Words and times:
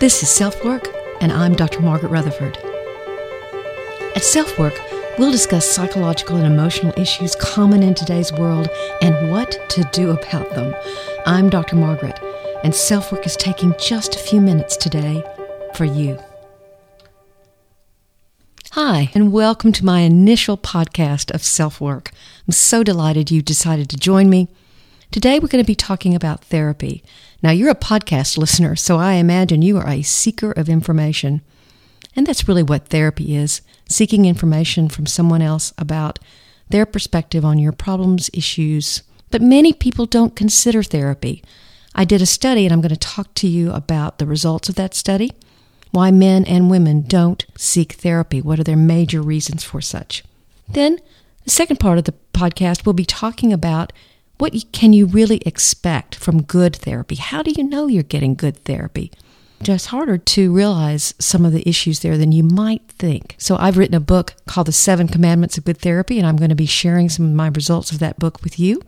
This 0.00 0.22
is 0.22 0.30
Self 0.30 0.64
Work, 0.64 0.88
and 1.20 1.30
I'm 1.30 1.54
Dr. 1.54 1.82
Margaret 1.82 2.08
Rutherford. 2.08 2.56
At 4.16 4.24
Self 4.24 4.58
Work, 4.58 4.72
we'll 5.18 5.30
discuss 5.30 5.70
psychological 5.70 6.38
and 6.38 6.46
emotional 6.46 6.98
issues 6.98 7.36
common 7.36 7.82
in 7.82 7.92
today's 7.92 8.32
world 8.32 8.70
and 9.02 9.30
what 9.30 9.58
to 9.68 9.84
do 9.92 10.08
about 10.12 10.54
them. 10.54 10.74
I'm 11.26 11.50
Dr. 11.50 11.76
Margaret, 11.76 12.18
and 12.64 12.74
Self 12.74 13.12
Work 13.12 13.26
is 13.26 13.36
taking 13.36 13.74
just 13.78 14.14
a 14.14 14.18
few 14.18 14.40
minutes 14.40 14.74
today 14.74 15.22
for 15.74 15.84
you. 15.84 16.18
Hi, 18.70 19.10
and 19.14 19.32
welcome 19.32 19.70
to 19.72 19.84
my 19.84 20.00
initial 20.00 20.56
podcast 20.56 21.30
of 21.30 21.44
self 21.44 21.78
work. 21.78 22.10
I'm 22.48 22.52
so 22.52 22.82
delighted 22.82 23.30
you 23.30 23.42
decided 23.42 23.90
to 23.90 23.98
join 23.98 24.30
me. 24.30 24.48
Today, 25.10 25.40
we're 25.40 25.48
going 25.48 25.62
to 25.62 25.66
be 25.66 25.74
talking 25.74 26.14
about 26.14 26.44
therapy. 26.44 27.02
Now, 27.42 27.50
you're 27.50 27.68
a 27.68 27.74
podcast 27.74 28.38
listener, 28.38 28.76
so 28.76 28.96
I 28.96 29.14
imagine 29.14 29.60
you 29.60 29.76
are 29.76 29.88
a 29.88 30.02
seeker 30.02 30.52
of 30.52 30.68
information. 30.68 31.40
And 32.14 32.24
that's 32.24 32.46
really 32.46 32.62
what 32.62 32.86
therapy 32.86 33.34
is 33.34 33.60
seeking 33.88 34.24
information 34.24 34.88
from 34.88 35.06
someone 35.06 35.42
else 35.42 35.72
about 35.76 36.20
their 36.68 36.86
perspective 36.86 37.44
on 37.44 37.58
your 37.58 37.72
problems, 37.72 38.30
issues. 38.32 39.02
But 39.32 39.42
many 39.42 39.72
people 39.72 40.06
don't 40.06 40.36
consider 40.36 40.84
therapy. 40.84 41.42
I 41.92 42.04
did 42.04 42.22
a 42.22 42.26
study, 42.26 42.64
and 42.64 42.72
I'm 42.72 42.80
going 42.80 42.90
to 42.90 42.96
talk 42.96 43.34
to 43.34 43.48
you 43.48 43.72
about 43.72 44.18
the 44.18 44.26
results 44.26 44.68
of 44.68 44.76
that 44.76 44.94
study, 44.94 45.32
why 45.90 46.12
men 46.12 46.44
and 46.44 46.70
women 46.70 47.02
don't 47.02 47.44
seek 47.58 47.94
therapy, 47.94 48.40
what 48.40 48.60
are 48.60 48.64
their 48.64 48.76
major 48.76 49.22
reasons 49.22 49.64
for 49.64 49.80
such. 49.80 50.22
Then, 50.68 51.00
the 51.42 51.50
second 51.50 51.80
part 51.80 51.98
of 51.98 52.04
the 52.04 52.14
podcast, 52.32 52.86
we'll 52.86 52.92
be 52.92 53.04
talking 53.04 53.52
about 53.52 53.92
what 54.40 54.54
can 54.72 54.94
you 54.94 55.04
really 55.04 55.42
expect 55.44 56.14
from 56.14 56.42
good 56.42 56.74
therapy? 56.74 57.16
How 57.16 57.42
do 57.42 57.50
you 57.50 57.62
know 57.62 57.88
you're 57.88 58.02
getting 58.02 58.34
good 58.34 58.64
therapy? 58.64 59.12
It's 59.60 59.86
harder 59.86 60.16
to 60.16 60.54
realize 60.54 61.12
some 61.18 61.44
of 61.44 61.52
the 61.52 61.68
issues 61.68 62.00
there 62.00 62.16
than 62.16 62.32
you 62.32 62.42
might 62.42 62.88
think. 62.88 63.34
So, 63.36 63.56
I've 63.56 63.76
written 63.76 63.94
a 63.94 64.00
book 64.00 64.34
called 64.46 64.68
The 64.68 64.72
Seven 64.72 65.08
Commandments 65.08 65.58
of 65.58 65.66
Good 65.66 65.76
Therapy, 65.76 66.16
and 66.16 66.26
I'm 66.26 66.36
going 66.36 66.48
to 66.48 66.54
be 66.54 66.64
sharing 66.64 67.10
some 67.10 67.26
of 67.26 67.32
my 67.32 67.48
results 67.48 67.92
of 67.92 67.98
that 67.98 68.18
book 68.18 68.42
with 68.42 68.58
you. 68.58 68.80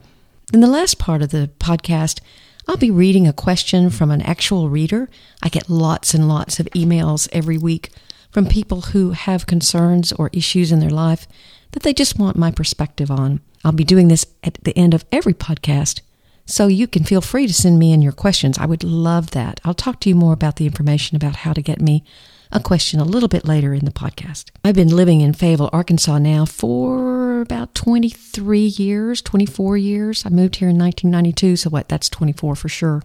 In 0.55 0.61
the 0.61 0.67
last 0.67 0.99
part 0.99 1.21
of 1.21 1.29
the 1.29 1.51
podcast, 1.59 2.21
I'll 2.67 2.79
be 2.79 2.91
reading 2.91 3.29
a 3.29 3.35
question 3.35 3.91
from 3.91 4.11
an 4.11 4.23
actual 4.23 4.71
reader. 4.71 5.11
I 5.43 5.51
get 5.51 5.69
lots 5.69 6.15
and 6.15 6.29
lots 6.29 6.61
of 6.61 6.67
emails 6.75 7.29
every 7.31 7.59
week 7.59 7.91
from 8.31 8.47
people 8.47 8.81
who 8.81 9.11
have 9.11 9.47
concerns 9.47 10.13
or 10.13 10.31
issues 10.33 10.73
in 10.73 10.81
their 10.81 10.89
life 10.89 11.29
that 11.73 11.83
they 11.83 11.93
just 11.93 12.19
want 12.19 12.39
my 12.39 12.51
perspective 12.51 13.11
on. 13.11 13.43
I'll 13.65 13.73
be 13.73 13.85
doing 13.85 14.09
this 14.09 14.27
at 14.43 14.59
the 14.63 14.77
end 14.77 14.95
of 14.95 15.05
every 15.13 15.35
podcast, 15.35 16.01
so 16.47 16.67
you 16.67 16.87
can 16.87 17.05
feel 17.05 17.21
free 17.21 17.47
to 17.47 17.55
send 17.55 17.79
me 17.79 17.93
in 17.93 18.03
your 18.03 18.13
questions. 18.13 18.59
I 18.59 18.67
would 18.67 18.83
love 18.83 19.31
that. 19.31 19.61
I'll 19.65 19.75
talk 19.75 20.01
to 20.01 20.09
you 20.09 20.15
more 20.15 20.33
about 20.33 20.57
the 20.57 20.67
information 20.67 21.17
about 21.17 21.37
how 21.37 21.53
to 21.53 21.63
get 21.63 21.81
me 21.81 22.05
a 22.51 22.61
question 22.61 23.01
a 23.01 23.05
little 23.05 23.29
bit 23.29 23.47
later 23.47 23.73
in 23.73 23.85
the 23.85 23.91
podcast. 23.91 24.51
I've 24.65 24.75
been 24.75 24.95
living 24.95 25.21
in 25.21 25.33
Fayetteville, 25.33 25.71
Arkansas 25.73 26.19
now 26.19 26.45
for 26.45 27.41
about 27.41 27.75
23 27.75 28.61
years, 28.61 29.23
24 29.23 29.77
years. 29.79 30.27
I 30.27 30.29
moved 30.29 30.57
here 30.57 30.69
in 30.69 30.79
1992, 30.79 31.57
so 31.57 31.71
what? 31.71 31.89
That's 31.89 32.09
24 32.09 32.57
for 32.57 32.69
sure. 32.69 33.03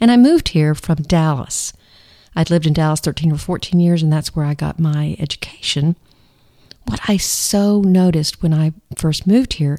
And 0.00 0.10
I 0.10 0.16
moved 0.16 0.48
here 0.48 0.74
from 0.74 0.96
Dallas. 0.96 1.72
I'd 2.34 2.50
lived 2.50 2.66
in 2.66 2.72
Dallas 2.72 3.00
13 3.00 3.32
or 3.32 3.38
14 3.38 3.80
years, 3.80 4.02
and 4.02 4.12
that's 4.12 4.34
where 4.34 4.44
I 4.44 4.54
got 4.54 4.78
my 4.78 5.16
education 5.18 5.96
what 6.86 7.00
I 7.08 7.16
so 7.16 7.80
noticed 7.80 8.42
when 8.42 8.54
I 8.54 8.72
first 8.96 9.26
moved 9.26 9.54
here 9.54 9.78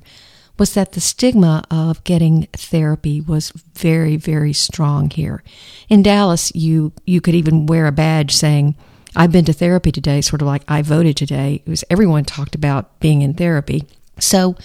was 0.57 0.73
that 0.73 0.93
the 0.93 1.01
stigma 1.01 1.63
of 1.69 2.03
getting 2.03 2.47
therapy 2.53 3.21
was 3.21 3.51
very, 3.75 4.17
very 4.17 4.53
strong 4.53 5.09
here. 5.09 5.43
In 5.87 6.01
Dallas, 6.03 6.51
you 6.55 6.93
you 7.05 7.21
could 7.21 7.35
even 7.35 7.65
wear 7.65 7.87
a 7.87 7.91
badge 7.91 8.33
saying, 8.33 8.75
I've 9.15 9.31
been 9.31 9.45
to 9.45 9.53
therapy 9.53 9.91
today, 9.91 10.21
sort 10.21 10.41
of 10.41 10.47
like 10.47 10.63
I 10.67 10.81
voted 10.81 11.15
today. 11.15 11.61
It 11.65 11.69
was 11.69 11.83
everyone 11.89 12.25
talked 12.25 12.55
about 12.55 12.99
being 12.99 13.21
in 13.21 13.33
therapy. 13.33 13.85
So 14.19 14.55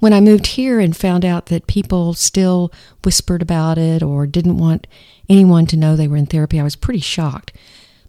when 0.00 0.12
I 0.12 0.20
moved 0.20 0.48
here 0.48 0.78
and 0.78 0.96
found 0.96 1.24
out 1.24 1.46
that 1.46 1.66
people 1.66 2.14
still 2.14 2.72
whispered 3.04 3.42
about 3.42 3.78
it 3.78 4.02
or 4.02 4.26
didn't 4.26 4.58
want 4.58 4.86
anyone 5.28 5.66
to 5.66 5.76
know 5.76 5.96
they 5.96 6.08
were 6.08 6.16
in 6.16 6.26
therapy, 6.26 6.60
I 6.60 6.64
was 6.64 6.76
pretty 6.76 7.00
shocked. 7.00 7.52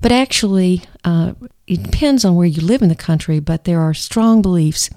But 0.01 0.11
actually, 0.11 0.83
uh, 1.03 1.33
it 1.69 1.83
depends 1.83 2.25
on 2.25 2.35
where 2.35 2.47
you 2.47 2.61
live 2.61 2.81
in 2.81 2.89
the 2.89 2.95
country, 2.95 3.39
but 3.39 3.65
there 3.65 3.79
are 3.79 3.93
strong 3.93 4.41
beliefs 4.41 4.89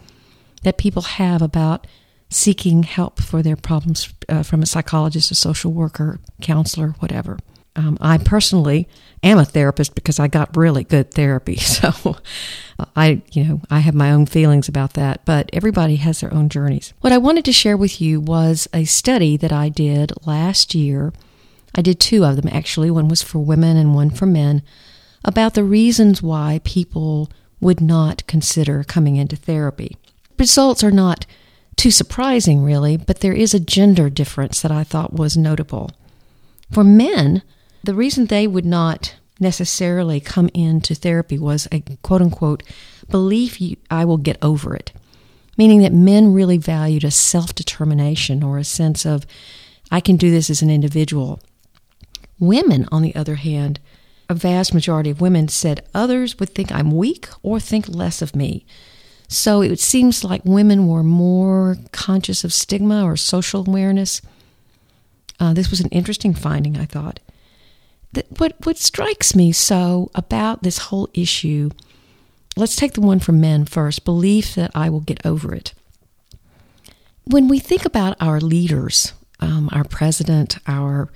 that 0.62 0.78
people 0.78 1.02
have 1.02 1.42
about 1.42 1.86
seeking 2.30 2.82
help 2.84 3.20
for 3.20 3.42
their 3.42 3.56
problems 3.56 4.12
uh, 4.30 4.42
from 4.42 4.62
a 4.62 4.66
psychologist, 4.66 5.30
a 5.30 5.34
social 5.34 5.70
worker, 5.70 6.18
counselor, 6.40 6.94
whatever. 6.98 7.38
Um, 7.76 7.98
I 8.00 8.16
personally 8.16 8.88
am 9.22 9.38
a 9.38 9.44
therapist 9.44 9.94
because 9.94 10.18
I 10.18 10.28
got 10.28 10.56
really 10.56 10.82
good 10.84 11.10
therapy. 11.10 11.58
So 11.82 12.16
I, 12.96 13.22
you 13.32 13.44
know, 13.44 13.60
I 13.70 13.80
have 13.80 13.94
my 13.94 14.10
own 14.10 14.26
feelings 14.26 14.66
about 14.66 14.94
that, 14.94 15.24
but 15.24 15.50
everybody 15.52 15.96
has 15.96 16.20
their 16.20 16.32
own 16.32 16.48
journeys. 16.48 16.94
What 17.00 17.12
I 17.12 17.18
wanted 17.18 17.44
to 17.44 17.52
share 17.52 17.76
with 17.76 18.00
you 18.00 18.18
was 18.18 18.66
a 18.72 18.84
study 18.84 19.36
that 19.36 19.52
I 19.52 19.68
did 19.68 20.12
last 20.26 20.74
year. 20.74 21.12
I 21.74 21.82
did 21.82 22.00
two 22.00 22.24
of 22.24 22.36
them 22.36 22.48
actually. 22.50 22.90
One 22.90 23.08
was 23.08 23.22
for 23.22 23.38
women 23.40 23.76
and 23.76 23.94
one 23.94 24.10
for 24.10 24.26
men 24.26 24.62
about 25.24 25.54
the 25.54 25.64
reasons 25.64 26.22
why 26.22 26.60
people 26.64 27.30
would 27.60 27.80
not 27.80 28.26
consider 28.26 28.84
coming 28.84 29.16
into 29.16 29.36
therapy. 29.36 29.96
Results 30.38 30.82
are 30.82 30.90
not 30.90 31.26
too 31.76 31.90
surprising, 31.90 32.62
really, 32.62 32.96
but 32.96 33.20
there 33.20 33.32
is 33.32 33.54
a 33.54 33.60
gender 33.60 34.10
difference 34.10 34.60
that 34.60 34.72
I 34.72 34.84
thought 34.84 35.12
was 35.12 35.36
notable. 35.36 35.90
For 36.70 36.84
men, 36.84 37.42
the 37.84 37.94
reason 37.94 38.26
they 38.26 38.46
would 38.46 38.64
not 38.64 39.14
necessarily 39.38 40.20
come 40.20 40.48
into 40.54 40.94
therapy 40.94 41.38
was 41.38 41.68
a 41.70 41.80
quote 42.02 42.22
unquote 42.22 42.62
belief 43.10 43.60
you, 43.60 43.76
I 43.90 44.04
will 44.04 44.16
get 44.16 44.38
over 44.42 44.74
it, 44.74 44.92
meaning 45.58 45.82
that 45.82 45.92
men 45.92 46.32
really 46.32 46.58
valued 46.58 47.04
a 47.04 47.10
self 47.10 47.54
determination 47.54 48.42
or 48.42 48.58
a 48.58 48.64
sense 48.64 49.04
of 49.04 49.26
I 49.90 50.00
can 50.00 50.16
do 50.16 50.30
this 50.30 50.48
as 50.48 50.62
an 50.62 50.70
individual. 50.70 51.40
Women, 52.38 52.88
on 52.90 53.02
the 53.02 53.14
other 53.14 53.36
hand, 53.36 53.78
a 54.28 54.34
vast 54.34 54.74
majority 54.74 55.10
of 55.10 55.20
women 55.20 55.48
said 55.48 55.86
others 55.94 56.38
would 56.38 56.54
think 56.54 56.72
I'm 56.72 56.90
weak 56.90 57.28
or 57.42 57.60
think 57.60 57.88
less 57.88 58.22
of 58.22 58.36
me. 58.36 58.64
So 59.28 59.62
it 59.62 59.80
seems 59.80 60.24
like 60.24 60.44
women 60.44 60.86
were 60.86 61.02
more 61.02 61.76
conscious 61.92 62.44
of 62.44 62.52
stigma 62.52 63.04
or 63.04 63.16
social 63.16 63.66
awareness. 63.66 64.20
Uh, 65.40 65.54
this 65.54 65.70
was 65.70 65.80
an 65.80 65.88
interesting 65.88 66.34
finding, 66.34 66.76
I 66.76 66.84
thought. 66.84 67.18
That 68.12 68.26
what 68.38 68.54
what 68.64 68.76
strikes 68.76 69.34
me 69.34 69.52
so 69.52 70.10
about 70.14 70.62
this 70.62 70.78
whole 70.78 71.08
issue, 71.14 71.70
let's 72.56 72.76
take 72.76 72.92
the 72.92 73.00
one 73.00 73.20
from 73.20 73.40
men 73.40 73.64
first. 73.64 74.04
Belief 74.04 74.54
that 74.54 74.70
I 74.74 74.90
will 74.90 75.00
get 75.00 75.24
over 75.24 75.54
it. 75.54 75.72
When 77.24 77.48
we 77.48 77.58
think 77.58 77.86
about 77.86 78.16
our 78.20 78.38
leaders, 78.38 79.14
um, 79.40 79.70
our 79.72 79.84
president, 79.84 80.58
our 80.66 81.10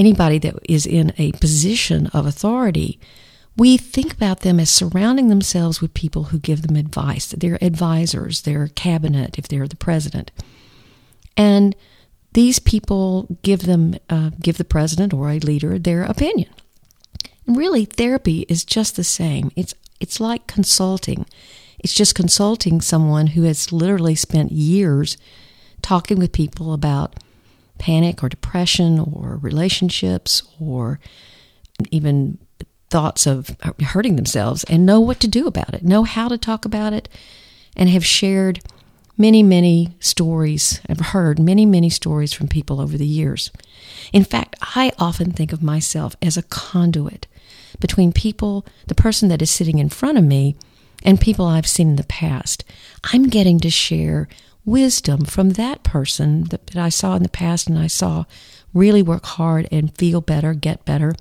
anybody 0.00 0.38
that 0.38 0.56
is 0.68 0.86
in 0.86 1.12
a 1.18 1.32
position 1.32 2.06
of 2.08 2.26
authority, 2.26 2.98
we 3.56 3.76
think 3.76 4.14
about 4.14 4.40
them 4.40 4.58
as 4.58 4.70
surrounding 4.70 5.28
themselves 5.28 5.82
with 5.82 5.92
people 5.92 6.24
who 6.24 6.38
give 6.38 6.62
them 6.62 6.76
advice, 6.76 7.26
their 7.28 7.62
advisors, 7.62 8.42
their 8.42 8.68
cabinet, 8.68 9.38
if 9.38 9.46
they're 9.46 9.68
the 9.68 9.76
president. 9.76 10.30
And 11.36 11.76
these 12.32 12.58
people 12.58 13.26
give 13.42 13.66
them, 13.66 13.96
uh, 14.08 14.30
give 14.40 14.56
the 14.56 14.64
president 14.64 15.12
or 15.12 15.28
a 15.28 15.38
leader 15.38 15.78
their 15.78 16.02
opinion. 16.04 16.50
And 17.46 17.56
really, 17.56 17.84
therapy 17.84 18.46
is 18.48 18.64
just 18.64 18.96
the 18.96 19.04
same. 19.04 19.50
It's 19.56 19.74
it's 20.00 20.20
like 20.20 20.46
consulting. 20.46 21.26
It's 21.78 21.92
just 21.94 22.14
consulting 22.14 22.80
someone 22.80 23.28
who 23.28 23.42
has 23.42 23.72
literally 23.72 24.14
spent 24.14 24.52
years 24.52 25.18
talking 25.82 26.18
with 26.18 26.32
people 26.32 26.72
about 26.72 27.16
panic 27.80 28.22
or 28.22 28.28
depression 28.28 29.00
or 29.00 29.38
relationships 29.38 30.42
or 30.60 31.00
even 31.90 32.38
thoughts 32.90 33.26
of 33.26 33.56
hurting 33.80 34.16
themselves 34.16 34.64
and 34.64 34.84
know 34.84 35.00
what 35.00 35.18
to 35.20 35.28
do 35.28 35.46
about 35.46 35.74
it, 35.74 35.82
know 35.82 36.04
how 36.04 36.28
to 36.28 36.38
talk 36.38 36.64
about 36.64 36.92
it, 36.92 37.08
and 37.74 37.88
have 37.88 38.04
shared 38.04 38.60
many, 39.16 39.42
many 39.42 39.94
stories. 39.98 40.80
I've 40.88 41.00
heard 41.00 41.38
many, 41.38 41.64
many 41.66 41.88
stories 41.88 42.32
from 42.32 42.48
people 42.48 42.80
over 42.80 42.98
the 42.98 43.06
years. 43.06 43.50
In 44.12 44.24
fact, 44.24 44.56
I 44.60 44.92
often 44.98 45.32
think 45.32 45.52
of 45.52 45.62
myself 45.62 46.14
as 46.20 46.36
a 46.36 46.42
conduit 46.42 47.26
between 47.80 48.12
people, 48.12 48.66
the 48.88 48.94
person 48.94 49.28
that 49.28 49.42
is 49.42 49.50
sitting 49.50 49.78
in 49.78 49.88
front 49.88 50.18
of 50.18 50.24
me, 50.24 50.56
and 51.02 51.20
people 51.20 51.46
I've 51.46 51.66
seen 51.66 51.90
in 51.90 51.96
the 51.96 52.04
past. 52.04 52.64
I'm 53.04 53.28
getting 53.28 53.58
to 53.60 53.70
share 53.70 54.28
wisdom 54.70 55.24
from 55.24 55.50
that 55.50 55.82
person 55.82 56.44
that, 56.44 56.68
that 56.68 56.76
I 56.76 56.88
saw 56.88 57.16
in 57.16 57.22
the 57.22 57.28
past 57.28 57.68
and 57.68 57.78
I 57.78 57.88
saw 57.88 58.24
really 58.72 59.02
work 59.02 59.26
hard 59.26 59.68
and 59.72 59.96
feel 59.96 60.20
better, 60.20 60.54
get 60.54 60.84
better, 60.84 61.14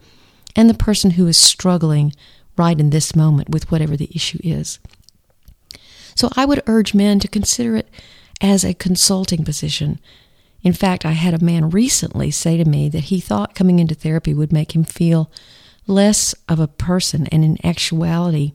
and 0.56 0.70
the 0.70 0.76
person 0.76 1.12
who 1.12 1.28
is 1.28 1.38
struggling 1.38 2.14
right 2.56 2.80
in 2.80 2.92
this 2.92 3.16
moment 3.16 3.50
with 3.50 3.72
whatever 3.72 3.98
the 3.98 4.12
issue 4.14 4.40
is. 4.44 4.80
So 6.16 6.30
I 6.36 6.46
would 6.46 6.64
urge 6.68 6.94
men 6.94 7.20
to 7.20 7.28
consider 7.28 7.76
it 7.76 7.90
as 8.42 8.64
a 8.64 8.74
consulting 8.74 9.44
position. 9.44 10.00
In 10.62 10.74
fact, 10.74 11.06
I 11.06 11.14
had 11.14 11.34
a 11.34 11.44
man 11.44 11.70
recently 11.70 12.32
say 12.32 12.58
to 12.58 12.66
me 12.66 12.90
that 12.90 13.06
he 13.06 13.20
thought 13.20 13.56
coming 13.56 13.80
into 13.80 13.96
therapy 13.96 14.34
would 14.34 14.52
make 14.52 14.76
him 14.76 14.84
feel 14.84 15.32
less 15.88 16.36
of 16.48 16.60
a 16.60 16.68
person, 16.68 17.26
and 17.28 17.44
in 17.44 17.66
actuality, 17.66 18.54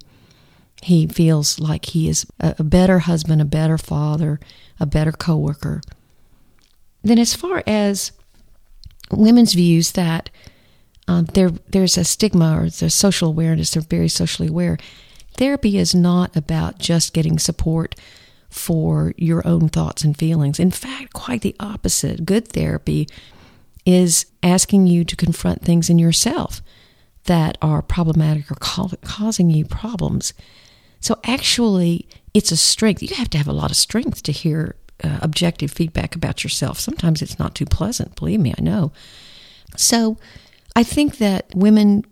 he 0.85 1.07
feels 1.07 1.59
like 1.59 1.87
he 1.87 2.09
is 2.11 2.27
a, 2.41 2.63
better 2.63 3.01
husband, 3.01 3.41
a 3.41 3.47
better 3.47 3.79
father, 3.79 4.39
a 4.79 4.85
better 4.85 5.13
coworker. 5.13 5.81
Then, 7.03 7.19
as 7.19 7.35
far 7.35 7.63
as 7.67 8.13
women's 9.11 9.55
views 9.55 9.93
that 9.93 10.29
um, 11.09 11.25
there 11.33 11.51
there's 11.69 11.97
a 11.97 12.05
stigma 12.05 12.59
or 12.61 12.69
there's 12.69 12.95
social 12.95 13.29
awareness, 13.29 13.71
they're 13.71 13.83
very 13.83 14.09
socially 14.09 14.49
aware. 14.49 14.77
Therapy 15.39 15.79
is 15.79 15.95
not 15.95 16.37
about 16.37 16.79
just 16.79 17.15
getting 17.15 17.39
support 17.39 17.95
for 18.51 19.15
your 19.17 19.47
own 19.47 19.71
thoughts 19.71 20.05
and 20.05 20.17
feelings. 20.17 20.61
In 20.61 20.71
fact, 20.71 21.15
quite 21.15 21.41
the 21.41 21.57
opposite. 21.59 22.27
Good 22.27 22.49
therapy 22.49 23.09
is 23.87 24.27
asking 24.43 24.87
you 24.87 25.05
to 25.05 25.17
confront 25.17 25.63
things 25.63 25.89
in 25.89 25.99
yourself 25.99 26.61
that 27.25 27.57
are 27.63 27.81
problematic 27.81 28.51
or 28.51 28.57
causing 28.57 29.49
you 29.49 29.65
problems. 29.65 30.35
So, 31.05 31.21
actually, 31.23 32.09
it's 32.33 32.51
a 32.51 32.57
strength. 32.57 33.03
You 33.03 33.15
have 33.17 33.29
to 33.29 33.37
have 33.37 33.47
a 33.47 33.53
lot 33.53 33.71
of 33.71 33.77
strength 33.77 34.23
to 34.23 34.33
hear 34.33 34.75
uh, 35.03 35.19
objective 35.21 35.71
feedback 35.71 36.17
about 36.17 36.43
yourself. 36.43 36.81
Sometimes 36.81 37.21
it's 37.21 37.39
not 37.39 37.55
too 37.55 37.67
pleasant, 37.67 38.17
believe 38.17 38.41
me, 38.41 38.55
I 38.57 38.63
know. 38.63 38.91
So, 39.77 40.17
I 40.75 40.83
think 40.83 41.19
that 41.19 41.55
women, 41.55 42.07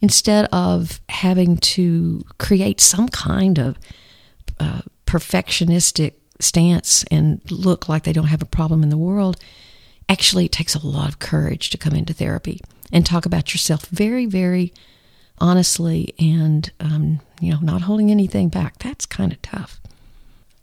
instead 0.00 0.48
of 0.50 0.98
having 1.10 1.58
to 1.58 2.24
create 2.38 2.80
some 2.80 3.06
kind 3.06 3.58
of 3.58 3.78
uh, 4.58 4.80
perfectionistic 5.04 6.14
stance 6.40 7.04
and 7.10 7.42
look 7.50 7.86
like 7.86 8.04
they 8.04 8.14
don't 8.14 8.28
have 8.28 8.40
a 8.40 8.46
problem 8.46 8.82
in 8.82 8.88
the 8.88 8.96
world, 8.96 9.36
actually, 10.08 10.46
it 10.46 10.52
takes 10.52 10.74
a 10.74 10.86
lot 10.86 11.10
of 11.10 11.18
courage 11.18 11.68
to 11.68 11.76
come 11.76 11.92
into 11.92 12.14
therapy 12.14 12.62
and 12.90 13.04
talk 13.04 13.26
about 13.26 13.52
yourself 13.52 13.84
very, 13.88 14.24
very 14.24 14.72
honestly 15.40 16.14
and, 16.18 16.70
um, 16.80 17.20
you 17.40 17.52
know, 17.52 17.60
not 17.60 17.82
holding 17.82 18.10
anything 18.10 18.48
back. 18.48 18.78
That's 18.78 19.06
kind 19.06 19.32
of 19.32 19.40
tough. 19.42 19.80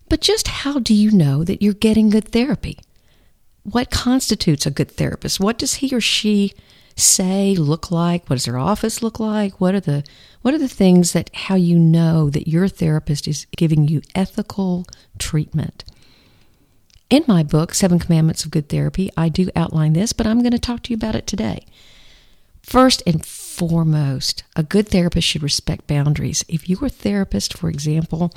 But 0.09 0.21
just 0.21 0.47
how 0.47 0.79
do 0.79 0.93
you 0.93 1.11
know 1.11 1.43
that 1.43 1.61
you're 1.61 1.73
getting 1.73 2.09
good 2.09 2.29
therapy? 2.29 2.79
What 3.63 3.91
constitutes 3.91 4.65
a 4.65 4.71
good 4.71 4.91
therapist? 4.91 5.39
What 5.39 5.57
does 5.57 5.75
he 5.75 5.93
or 5.93 5.99
she 5.99 6.53
say, 6.95 7.55
look 7.55 7.91
like? 7.91 8.29
What 8.29 8.37
does 8.37 8.45
their 8.45 8.57
office 8.57 9.03
look 9.03 9.19
like? 9.19 9.61
What 9.61 9.75
are 9.75 9.79
the 9.79 10.03
what 10.41 10.53
are 10.53 10.59
the 10.59 10.67
things 10.67 11.11
that 11.11 11.29
how 11.33 11.55
you 11.55 11.77
know 11.77 12.29
that 12.29 12.47
your 12.47 12.67
therapist 12.67 13.27
is 13.27 13.45
giving 13.55 13.87
you 13.87 14.01
ethical 14.15 14.85
treatment? 15.19 15.83
In 17.09 17.23
my 17.27 17.43
book, 17.43 17.73
Seven 17.73 17.99
Commandments 17.99 18.43
of 18.43 18.51
Good 18.51 18.69
Therapy, 18.69 19.09
I 19.15 19.29
do 19.29 19.49
outline 19.55 19.93
this, 19.93 20.11
but 20.11 20.27
I'm 20.27 20.41
going 20.41 20.51
to 20.51 20.59
talk 20.59 20.83
to 20.83 20.89
you 20.89 20.95
about 20.95 21.15
it 21.15 21.27
today. 21.27 21.65
First 22.67 23.01
and 23.07 23.25
foremost, 23.25 24.43
a 24.57 24.61
good 24.61 24.89
therapist 24.89 25.25
should 25.25 25.41
respect 25.41 25.87
boundaries. 25.87 26.43
If 26.49 26.69
your 26.69 26.89
therapist, 26.89 27.57
for 27.57 27.69
example, 27.69 28.33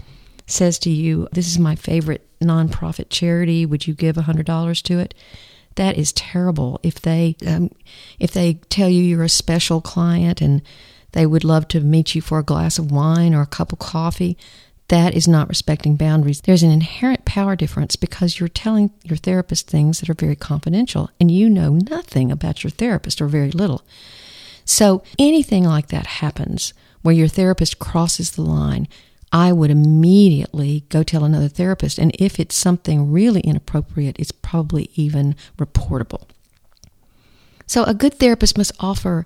says 0.46 0.78
to 0.80 0.90
you, 0.90 1.26
This 1.32 1.48
is 1.48 1.58
my 1.58 1.74
favorite 1.74 2.24
nonprofit 2.40 3.06
charity, 3.10 3.66
would 3.66 3.88
you 3.88 3.94
give 3.94 4.14
$100 4.14 4.82
to 4.82 4.98
it? 5.00 5.14
That 5.74 5.98
is 5.98 6.12
terrible. 6.12 6.78
If 6.84 7.00
they 7.02 7.34
um, 7.44 7.72
if 8.20 8.30
they 8.30 8.54
tell 8.70 8.88
you 8.88 9.02
you're 9.02 9.24
a 9.24 9.28
special 9.28 9.80
client 9.80 10.40
and 10.40 10.62
they 11.10 11.26
would 11.26 11.42
love 11.42 11.66
to 11.68 11.80
meet 11.80 12.14
you 12.14 12.20
for 12.20 12.38
a 12.38 12.44
glass 12.44 12.78
of 12.78 12.92
wine 12.92 13.34
or 13.34 13.42
a 13.42 13.46
cup 13.46 13.72
of 13.72 13.80
coffee, 13.80 14.38
that 14.90 15.14
is 15.14 15.28
not 15.28 15.48
respecting 15.48 15.94
boundaries. 15.94 16.40
There's 16.40 16.64
an 16.64 16.72
inherent 16.72 17.24
power 17.24 17.54
difference 17.54 17.94
because 17.94 18.40
you're 18.40 18.48
telling 18.48 18.90
your 19.04 19.16
therapist 19.16 19.68
things 19.68 20.00
that 20.00 20.10
are 20.10 20.14
very 20.14 20.34
confidential 20.34 21.10
and 21.20 21.30
you 21.30 21.48
know 21.48 21.74
nothing 21.74 22.32
about 22.32 22.64
your 22.64 22.72
therapist 22.72 23.22
or 23.22 23.28
very 23.28 23.52
little. 23.52 23.82
So 24.64 25.04
anything 25.16 25.62
like 25.62 25.88
that 25.88 26.06
happens 26.06 26.74
where 27.02 27.14
your 27.14 27.28
therapist 27.28 27.78
crosses 27.78 28.32
the 28.32 28.42
line, 28.42 28.88
I 29.30 29.52
would 29.52 29.70
immediately 29.70 30.82
go 30.88 31.04
tell 31.04 31.22
another 31.22 31.48
therapist. 31.48 31.96
And 31.96 32.10
if 32.18 32.40
it's 32.40 32.56
something 32.56 33.12
really 33.12 33.42
inappropriate, 33.42 34.18
it's 34.18 34.32
probably 34.32 34.90
even 34.96 35.36
reportable. 35.56 36.24
So 37.64 37.84
a 37.84 37.94
good 37.94 38.14
therapist 38.14 38.58
must 38.58 38.72
offer 38.80 39.24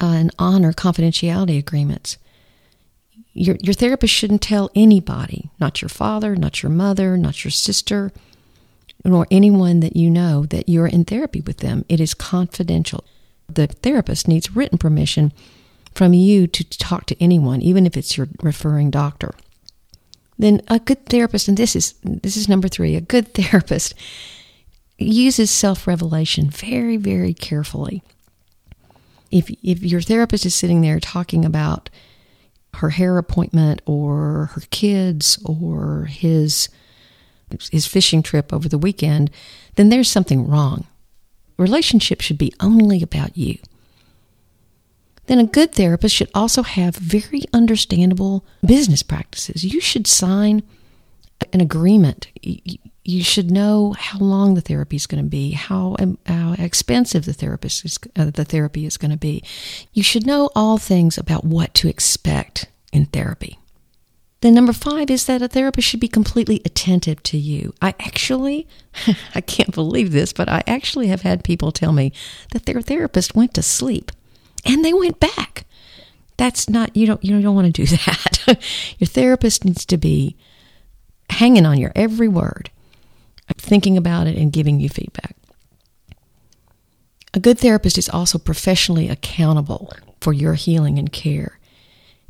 uh, 0.00 0.06
and 0.06 0.34
honor 0.38 0.72
confidentiality 0.72 1.58
agreements. 1.58 2.16
Your, 3.34 3.56
your 3.60 3.74
therapist 3.74 4.14
shouldn't 4.14 4.42
tell 4.42 4.70
anybody, 4.76 5.50
not 5.58 5.82
your 5.82 5.88
father, 5.88 6.36
not 6.36 6.62
your 6.62 6.70
mother, 6.70 7.16
not 7.16 7.44
your 7.44 7.50
sister, 7.50 8.12
nor 9.04 9.26
anyone 9.30 9.80
that 9.80 9.96
you 9.96 10.08
know 10.08 10.46
that 10.46 10.68
you're 10.68 10.86
in 10.86 11.04
therapy 11.04 11.40
with 11.40 11.58
them. 11.58 11.84
It 11.88 12.00
is 12.00 12.14
confidential. 12.14 13.04
The 13.52 13.66
therapist 13.66 14.28
needs 14.28 14.54
written 14.54 14.78
permission 14.78 15.32
from 15.94 16.14
you 16.14 16.46
to 16.46 16.64
talk 16.64 17.06
to 17.06 17.22
anyone, 17.22 17.60
even 17.60 17.86
if 17.86 17.96
it's 17.96 18.16
your 18.16 18.28
referring 18.40 18.90
doctor. 18.90 19.34
Then 20.38 20.60
a 20.68 20.78
good 20.78 21.06
therapist, 21.06 21.48
and 21.48 21.56
this 21.56 21.76
is 21.76 21.94
this 22.02 22.36
is 22.36 22.48
number 22.48 22.68
three, 22.68 22.96
a 22.96 23.00
good 23.00 23.28
therapist 23.34 23.94
uses 24.96 25.50
self-revelation 25.50 26.50
very, 26.50 26.96
very 26.96 27.34
carefully. 27.34 28.02
If 29.30 29.50
if 29.62 29.82
your 29.82 30.00
therapist 30.00 30.46
is 30.46 30.54
sitting 30.54 30.80
there 30.80 31.00
talking 31.00 31.44
about 31.44 31.90
her 32.76 32.90
hair 32.90 33.18
appointment 33.18 33.82
or 33.86 34.50
her 34.54 34.62
kids 34.70 35.38
or 35.44 36.04
his 36.04 36.68
his 37.70 37.86
fishing 37.86 38.22
trip 38.22 38.52
over 38.52 38.68
the 38.68 38.78
weekend, 38.78 39.30
then 39.76 39.88
there's 39.88 40.10
something 40.10 40.48
wrong. 40.48 40.86
Relationship 41.56 42.20
should 42.20 42.38
be 42.38 42.52
only 42.60 43.02
about 43.02 43.36
you 43.36 43.58
then 45.26 45.38
a 45.38 45.44
good 45.44 45.72
therapist 45.72 46.14
should 46.14 46.30
also 46.34 46.62
have 46.62 46.96
very 46.96 47.42
understandable 47.52 48.44
business 48.64 49.02
practices. 49.02 49.64
You 49.64 49.80
should 49.80 50.06
sign 50.06 50.62
an 51.52 51.60
agreement. 51.60 52.28
You 53.04 53.22
should 53.22 53.50
know 53.50 53.94
how 53.98 54.18
long 54.18 54.54
the 54.54 54.62
therapy 54.62 54.96
is 54.96 55.06
going 55.06 55.22
to 55.22 55.28
be, 55.28 55.50
how, 55.52 55.94
um, 55.98 56.18
how 56.26 56.54
expensive 56.58 57.26
the 57.26 57.34
therapist 57.34 57.84
is, 57.84 57.98
uh, 58.16 58.30
the 58.30 58.44
therapy 58.46 58.86
is 58.86 58.96
going 58.96 59.10
to 59.10 59.16
be. 59.16 59.42
You 59.92 60.02
should 60.02 60.26
know 60.26 60.50
all 60.54 60.78
things 60.78 61.18
about 61.18 61.44
what 61.44 61.74
to 61.74 61.88
expect 61.88 62.68
in 62.92 63.06
therapy. 63.06 63.58
Then 64.40 64.54
number 64.54 64.74
five 64.74 65.10
is 65.10 65.24
that 65.24 65.40
a 65.40 65.48
therapist 65.48 65.88
should 65.88 66.00
be 66.00 66.08
completely 66.08 66.60
attentive 66.66 67.22
to 67.22 67.38
you. 67.38 67.72
I 67.80 67.94
actually, 67.98 68.66
I 69.34 69.40
can't 69.40 69.74
believe 69.74 70.12
this, 70.12 70.34
but 70.34 70.50
I 70.50 70.62
actually 70.66 71.06
have 71.06 71.22
had 71.22 71.44
people 71.44 71.72
tell 71.72 71.92
me 71.92 72.12
that 72.52 72.66
their 72.66 72.82
therapist 72.82 73.34
went 73.34 73.54
to 73.54 73.62
sleep 73.62 74.12
and 74.64 74.84
they 74.84 74.92
went 74.92 75.18
back. 75.18 75.64
That's 76.36 76.68
not 76.68 76.94
you 76.96 77.06
don't 77.06 77.24
you 77.24 77.40
don't 77.40 77.54
want 77.54 77.74
to 77.74 77.84
do 77.84 77.86
that. 78.04 78.62
your 78.98 79.06
therapist 79.06 79.64
needs 79.64 79.86
to 79.86 79.96
be 79.96 80.36
hanging 81.30 81.64
on 81.64 81.78
your 81.78 81.92
every 81.94 82.28
word, 82.28 82.70
thinking 83.56 83.96
about 83.96 84.26
it 84.26 84.36
and 84.36 84.52
giving 84.52 84.80
you 84.80 84.88
feedback. 84.88 85.36
A 87.32 87.40
good 87.40 87.58
therapist 87.58 87.98
is 87.98 88.08
also 88.08 88.38
professionally 88.38 89.08
accountable 89.08 89.92
for 90.20 90.32
your 90.32 90.54
healing 90.54 90.98
and 90.98 91.12
care. 91.12 91.58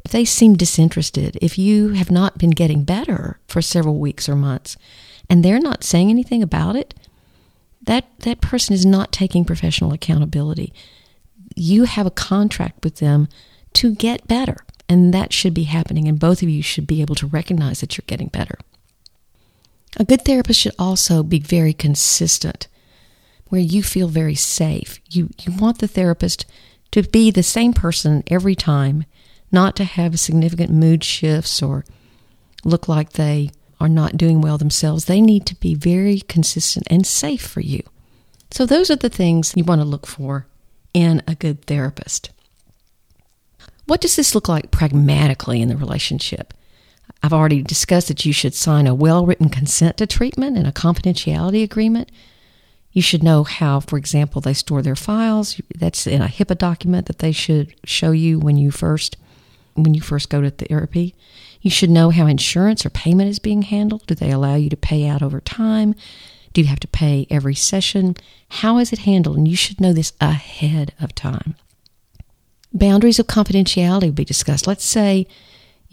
If 0.05 0.13
they 0.13 0.25
seem 0.25 0.55
disinterested, 0.55 1.39
if 1.41 1.59
you 1.59 1.91
have 1.91 2.11
not 2.11 2.39
been 2.39 2.51
getting 2.51 2.85
better 2.85 3.39
for 3.49 3.63
several 3.63 3.99
weeks 3.99 4.29
or 4.29 4.37
months, 4.37 4.77
and 5.29 5.43
they're 5.43 5.61
not 5.61 5.85
saying 5.85 6.11
anything 6.11 6.43
about 6.43 6.77
it, 6.77 6.95
that, 7.83 8.07
that 8.21 8.41
person 8.41 8.75
is 8.75 8.87
not 8.87 9.13
taking 9.13 9.45
professional 9.45 9.93
accountability 9.93 10.73
you 11.55 11.85
have 11.85 12.07
a 12.07 12.11
contract 12.11 12.85
with 12.85 12.97
them 12.97 13.29
to 13.75 13.95
get 13.95 14.27
better. 14.27 14.57
And 14.89 15.15
that 15.15 15.33
should 15.33 15.55
be 15.55 15.65
happening. 15.65 16.09
And 16.09 16.19
both 16.19 16.43
of 16.43 16.49
you 16.49 16.63
should 16.63 16.87
be 16.87 17.01
able 17.01 17.15
to 17.17 17.27
recognize 17.27 17.81
that 17.81 17.97
you're 17.97 18.05
getting 18.07 18.29
better. 18.29 18.59
A 19.97 20.05
good 20.05 20.25
therapist 20.25 20.61
should 20.61 20.75
also 20.79 21.23
be 21.23 21.39
very 21.39 21.73
consistent, 21.73 22.67
where 23.47 23.61
you 23.61 23.83
feel 23.83 24.09
very 24.09 24.35
safe. 24.35 25.01
You, 25.11 25.31
you 25.43 25.53
want 25.57 25.79
the 25.79 25.89
therapist 25.89 26.47
to 26.91 27.03
be 27.03 27.31
the 27.31 27.43
same 27.43 27.73
person 27.73 28.25
every 28.27 28.55
time, 28.55 29.05
not 29.53 29.77
to 29.77 29.85
have 29.85 30.19
significant 30.19 30.71
mood 30.71 31.05
shifts 31.05 31.63
or 31.63 31.85
look 32.65 32.89
like 32.89 33.13
they 33.13 33.51
are 33.81 33.89
not 33.89 34.17
doing 34.17 34.41
well 34.41 34.59
themselves. 34.59 35.05
They 35.05 35.21
need 35.21 35.47
to 35.47 35.55
be 35.57 35.75
very 35.75 36.21
consistent 36.21 36.87
and 36.91 37.07
safe 37.07 37.47
for 37.47 37.61
you. 37.61 37.83
So, 38.51 38.67
those 38.67 38.91
are 38.91 38.97
the 38.97 39.09
things 39.09 39.53
you 39.57 39.65
want 39.65 39.81
to 39.81 39.87
look 39.87 40.07
for 40.07 40.47
in 40.93 41.23
a 41.27 41.35
good 41.35 41.65
therapist. 41.67 42.31
What 43.87 44.01
does 44.01 44.17
this 44.17 44.35
look 44.35 44.49
like 44.49 44.71
pragmatically 44.71 45.61
in 45.61 45.69
the 45.69 45.77
relationship? 45.77 46.55
I've 47.25 47.33
already 47.33 47.63
discussed 47.63 48.09
that 48.09 48.27
you 48.27 48.35
should 48.35 48.55
sign 48.55 48.87
a 48.87 48.95
well 48.95 49.25
written 49.25 49.49
consent 49.49 49.97
to 49.97 50.07
treatment 50.07 50.59
and 50.59 50.67
a 50.67 50.73
confidentiality 50.73 51.63
agreement. 51.63 52.11
You 52.93 53.01
should 53.01 53.23
know 53.23 53.45
how, 53.45 53.81
for 53.81 53.97
example, 53.97 54.43
they 54.43 54.53
store 54.53 54.83
their 54.83 54.95
files. 54.95 55.59
That's 55.75 56.07
in 56.07 56.21
a 56.21 56.27
HIPAA 56.27 56.59
document 56.59 57.07
that 57.07 57.21
they 57.21 57.33
should 57.33 57.75
show 57.83 58.11
you 58.11 58.39
when 58.39 58.59
you 58.59 58.71
first 58.71 59.17
when 59.73 59.95
you 59.95 60.03
first 60.03 60.29
go 60.29 60.43
to 60.43 60.51
therapy. 60.51 61.15
You 61.63 61.71
should 61.71 61.89
know 61.89 62.11
how 62.11 62.27
insurance 62.27 62.85
or 62.85 62.91
payment 62.91 63.31
is 63.31 63.39
being 63.39 63.63
handled. 63.63 64.07
Do 64.07 64.15
they 64.15 64.31
allow 64.31 64.57
you 64.57 64.69
to 64.69 64.77
pay 64.77 65.09
out 65.09 65.23
over 65.23 65.41
time? 65.41 65.95
Do 66.53 66.61
you 66.61 66.67
have 66.67 66.81
to 66.81 66.89
pay 66.89 67.27
every 67.31 67.55
session? 67.55 68.17
How 68.51 68.77
is 68.77 68.93
it 68.93 68.99
handled? 69.01 69.39
And 69.39 69.49
you 69.49 69.57
should 69.57 69.81
know 69.81 69.95
this 69.95 70.13
ahead 70.21 70.93
of 71.01 71.15
time. 71.15 71.55
Boundaries 72.71 73.19
of 73.19 73.29
confidentiality 73.29 74.03
will 74.03 74.13
be 74.13 74.27
discussed. 74.27 74.67
Let's 74.67 74.85
say 74.85 75.27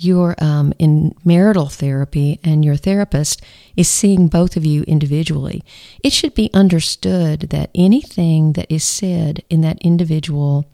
you're 0.03 0.35
um, 0.39 0.73
in 0.79 1.15
marital 1.23 1.67
therapy 1.67 2.39
and 2.43 2.65
your 2.65 2.75
therapist 2.75 3.41
is 3.75 3.87
seeing 3.87 4.27
both 4.27 4.57
of 4.57 4.65
you 4.65 4.83
individually. 4.83 5.63
It 6.03 6.13
should 6.13 6.33
be 6.33 6.49
understood 6.53 7.41
that 7.51 7.69
anything 7.75 8.53
that 8.53 8.71
is 8.71 8.83
said 8.83 9.43
in 9.49 9.61
that 9.61 9.77
individual 9.81 10.65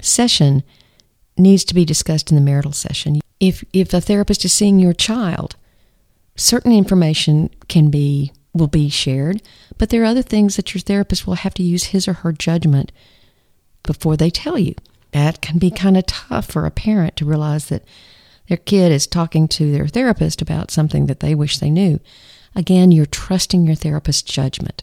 session 0.00 0.62
needs 1.36 1.64
to 1.64 1.74
be 1.74 1.84
discussed 1.84 2.30
in 2.30 2.36
the 2.36 2.42
marital 2.42 2.72
session. 2.72 3.20
If 3.40 3.64
if 3.72 3.92
a 3.92 4.00
therapist 4.00 4.44
is 4.44 4.52
seeing 4.52 4.78
your 4.78 4.92
child, 4.92 5.56
certain 6.36 6.72
information 6.72 7.50
can 7.68 7.90
be 7.90 8.32
will 8.52 8.68
be 8.68 8.88
shared, 8.88 9.42
but 9.78 9.90
there 9.90 10.02
are 10.02 10.06
other 10.06 10.22
things 10.22 10.54
that 10.56 10.74
your 10.74 10.80
therapist 10.80 11.26
will 11.26 11.34
have 11.34 11.54
to 11.54 11.62
use 11.62 11.86
his 11.86 12.06
or 12.06 12.12
her 12.12 12.32
judgment 12.32 12.92
before 13.82 14.16
they 14.16 14.30
tell 14.30 14.58
you. 14.58 14.74
That 15.10 15.40
can 15.40 15.58
be 15.58 15.70
kind 15.70 15.96
of 15.96 16.06
tough 16.06 16.46
for 16.46 16.66
a 16.66 16.70
parent 16.70 17.16
to 17.16 17.24
realize 17.24 17.68
that 17.68 17.84
their 18.48 18.56
kid 18.58 18.92
is 18.92 19.06
talking 19.06 19.48
to 19.48 19.72
their 19.72 19.86
therapist 19.86 20.42
about 20.42 20.70
something 20.70 21.06
that 21.06 21.20
they 21.20 21.34
wish 21.34 21.58
they 21.58 21.70
knew. 21.70 22.00
Again, 22.54 22.92
you're 22.92 23.06
trusting 23.06 23.66
your 23.66 23.74
therapist's 23.74 24.22
judgment. 24.22 24.82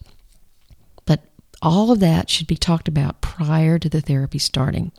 But 1.05 1.21
all 1.61 1.91
of 1.91 1.99
that 1.99 2.29
should 2.29 2.47
be 2.47 2.57
talked 2.57 2.87
about 2.87 3.21
prior 3.21 3.79
to 3.79 3.89
the 3.89 4.01
therapy 4.01 4.39
starting. 4.39 4.91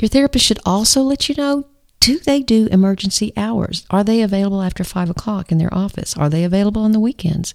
Your 0.00 0.08
therapist 0.08 0.44
should 0.44 0.60
also 0.64 1.02
let 1.02 1.28
you 1.28 1.34
know 1.34 1.66
do 2.00 2.18
they 2.18 2.42
do 2.42 2.66
emergency 2.70 3.32
hours? 3.34 3.86
Are 3.88 4.04
they 4.04 4.20
available 4.20 4.60
after 4.60 4.84
5 4.84 5.08
o'clock 5.08 5.50
in 5.50 5.56
their 5.56 5.72
office? 5.72 6.14
Are 6.18 6.28
they 6.28 6.44
available 6.44 6.82
on 6.82 6.92
the 6.92 7.00
weekends? 7.00 7.54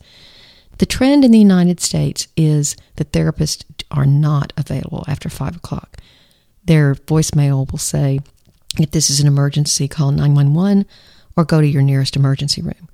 The 0.80 0.88
trend 0.88 1.24
in 1.24 1.30
the 1.30 1.38
United 1.38 1.80
States 1.80 2.28
is 2.36 2.75
that 2.96 3.12
therapists 3.12 3.63
are 3.92 4.08
not 4.08 4.51
available 4.58 5.06
after 5.08 5.30
5 5.30 5.58
o'clock. 5.58 5.98
Their 6.63 6.96
voicemail 6.96 7.72
will 7.72 7.78
say, 7.78 8.22
if 8.83 8.91
this 8.91 9.09
is 9.09 9.19
an 9.19 9.27
emergency, 9.27 9.88
call 9.88 10.12
911 10.12 10.86
or 11.36 11.45
go 11.45 11.62
to 11.62 11.67
your 11.67 11.81
nearest 11.81 12.15
emergency 12.15 12.62
room. 12.62 12.89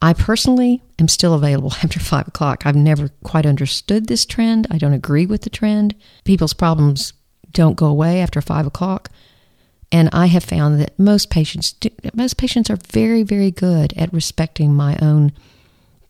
I 0.00 0.12
personally 0.12 0.82
am 0.98 1.08
still 1.08 1.34
available 1.34 1.72
after 1.82 1.98
5 1.98 2.28
o'clock. 2.28 2.64
I've 2.64 2.76
never 2.76 3.10
quite 3.24 3.46
understood 3.46 4.06
this 4.06 4.24
trend. 4.24 4.66
I 4.70 4.78
don't 4.78 4.92
agree 4.92 5.26
with 5.26 5.42
the 5.42 5.50
trend. 5.50 5.94
People's 6.24 6.54
problems 6.54 7.12
don't 7.52 7.76
go 7.76 7.86
away 7.86 8.20
after 8.20 8.40
5 8.40 8.66
o'clock. 8.66 9.10
And 9.90 10.10
I 10.12 10.26
have 10.26 10.44
found 10.44 10.80
that 10.80 10.98
most 10.98 11.30
patients, 11.30 11.72
do, 11.72 11.88
most 12.14 12.36
patients 12.36 12.68
are 12.68 12.78
very, 12.90 13.22
very 13.22 13.50
good 13.50 13.94
at 13.96 14.12
respecting 14.12 14.74
my 14.74 14.98
own 15.00 15.32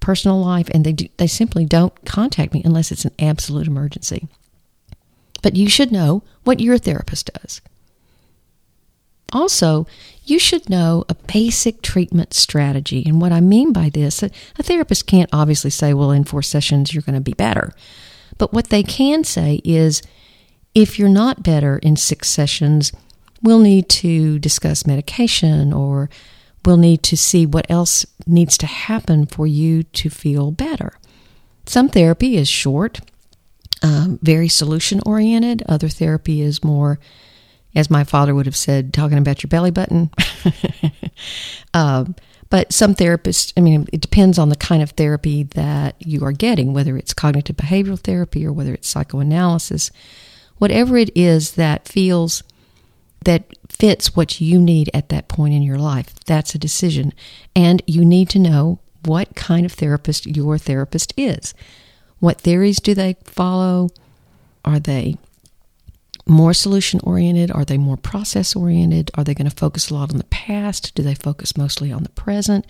personal 0.00 0.40
life, 0.40 0.68
and 0.70 0.84
they 0.84 0.92
do, 0.92 1.08
they 1.16 1.26
simply 1.26 1.64
don't 1.64 2.04
contact 2.04 2.52
me 2.52 2.62
unless 2.64 2.90
it's 2.90 3.04
an 3.04 3.12
absolute 3.18 3.68
emergency. 3.68 4.26
But 5.42 5.54
you 5.54 5.68
should 5.68 5.92
know 5.92 6.24
what 6.42 6.60
your 6.60 6.78
therapist 6.78 7.30
does. 7.32 7.60
Also, 9.32 9.86
you 10.24 10.38
should 10.38 10.68
know 10.70 11.04
a 11.08 11.14
basic 11.14 11.82
treatment 11.82 12.34
strategy. 12.34 13.02
And 13.06 13.20
what 13.20 13.32
I 13.32 13.40
mean 13.40 13.72
by 13.72 13.88
this, 13.88 14.22
a, 14.22 14.30
therapist 14.62 15.06
can't 15.06 15.30
obviously 15.32 15.70
say, 15.70 15.94
well, 15.94 16.10
in 16.10 16.24
four 16.24 16.42
sessions, 16.42 16.92
you're 16.92 17.02
going 17.02 17.14
to 17.14 17.20
be 17.20 17.32
better. 17.32 17.72
But 18.36 18.52
what 18.52 18.68
they 18.68 18.82
can 18.82 19.24
say 19.24 19.60
is, 19.64 20.02
if 20.74 20.98
you're 20.98 21.08
not 21.08 21.42
better 21.42 21.78
in 21.78 21.96
six 21.96 22.28
sessions, 22.28 22.92
we'll 23.42 23.58
need 23.58 23.88
to 23.88 24.38
discuss 24.38 24.86
medication 24.86 25.72
or 25.72 26.08
we'll 26.64 26.76
need 26.76 27.02
to 27.04 27.16
see 27.16 27.46
what 27.46 27.70
else 27.70 28.06
needs 28.26 28.58
to 28.58 28.66
happen 28.66 29.26
for 29.26 29.46
you 29.46 29.82
to 29.82 30.10
feel 30.10 30.50
better. 30.50 30.92
Some 31.66 31.88
therapy 31.88 32.36
is 32.36 32.48
short, 32.48 33.00
um, 33.82 34.18
very 34.22 34.48
solution 34.48 35.00
oriented, 35.04 35.62
other 35.68 35.88
therapy 35.88 36.40
is 36.40 36.64
more 36.64 36.98
as 37.74 37.90
my 37.90 38.04
father 38.04 38.34
would 38.34 38.46
have 38.46 38.56
said, 38.56 38.92
talking 38.92 39.18
about 39.18 39.42
your 39.42 39.48
belly 39.48 39.70
button. 39.70 40.10
uh, 41.74 42.04
but 42.50 42.72
some 42.72 42.94
therapists, 42.94 43.52
I 43.56 43.60
mean, 43.60 43.86
it 43.92 44.00
depends 44.00 44.38
on 44.38 44.48
the 44.48 44.56
kind 44.56 44.82
of 44.82 44.90
therapy 44.90 45.42
that 45.42 45.94
you 45.98 46.24
are 46.24 46.32
getting, 46.32 46.72
whether 46.72 46.96
it's 46.96 47.12
cognitive 47.14 47.56
behavioral 47.56 47.98
therapy 47.98 48.46
or 48.46 48.52
whether 48.52 48.74
it's 48.74 48.88
psychoanalysis. 48.88 49.90
Whatever 50.56 50.96
it 50.96 51.10
is 51.14 51.52
that 51.52 51.86
feels 51.86 52.42
that 53.24 53.44
fits 53.68 54.16
what 54.16 54.40
you 54.40 54.60
need 54.60 54.90
at 54.94 55.08
that 55.10 55.28
point 55.28 55.54
in 55.54 55.62
your 55.62 55.78
life, 55.78 56.14
that's 56.24 56.54
a 56.54 56.58
decision. 56.58 57.12
And 57.54 57.82
you 57.86 58.04
need 58.04 58.28
to 58.30 58.38
know 58.38 58.80
what 59.04 59.34
kind 59.34 59.66
of 59.66 59.72
therapist 59.72 60.26
your 60.26 60.58
therapist 60.58 61.12
is. 61.16 61.54
What 62.20 62.40
theories 62.40 62.80
do 62.80 62.94
they 62.94 63.16
follow? 63.24 63.90
Are 64.64 64.80
they 64.80 65.16
more 66.28 66.52
solution 66.52 67.00
oriented? 67.02 67.50
Are 67.50 67.64
they 67.64 67.78
more 67.78 67.96
process 67.96 68.54
oriented? 68.54 69.10
Are 69.14 69.24
they 69.24 69.34
going 69.34 69.48
to 69.48 69.56
focus 69.56 69.90
a 69.90 69.94
lot 69.94 70.10
on 70.10 70.18
the 70.18 70.24
past? 70.24 70.94
Do 70.94 71.02
they 71.02 71.14
focus 71.14 71.56
mostly 71.56 71.90
on 71.90 72.02
the 72.02 72.10
present? 72.10 72.66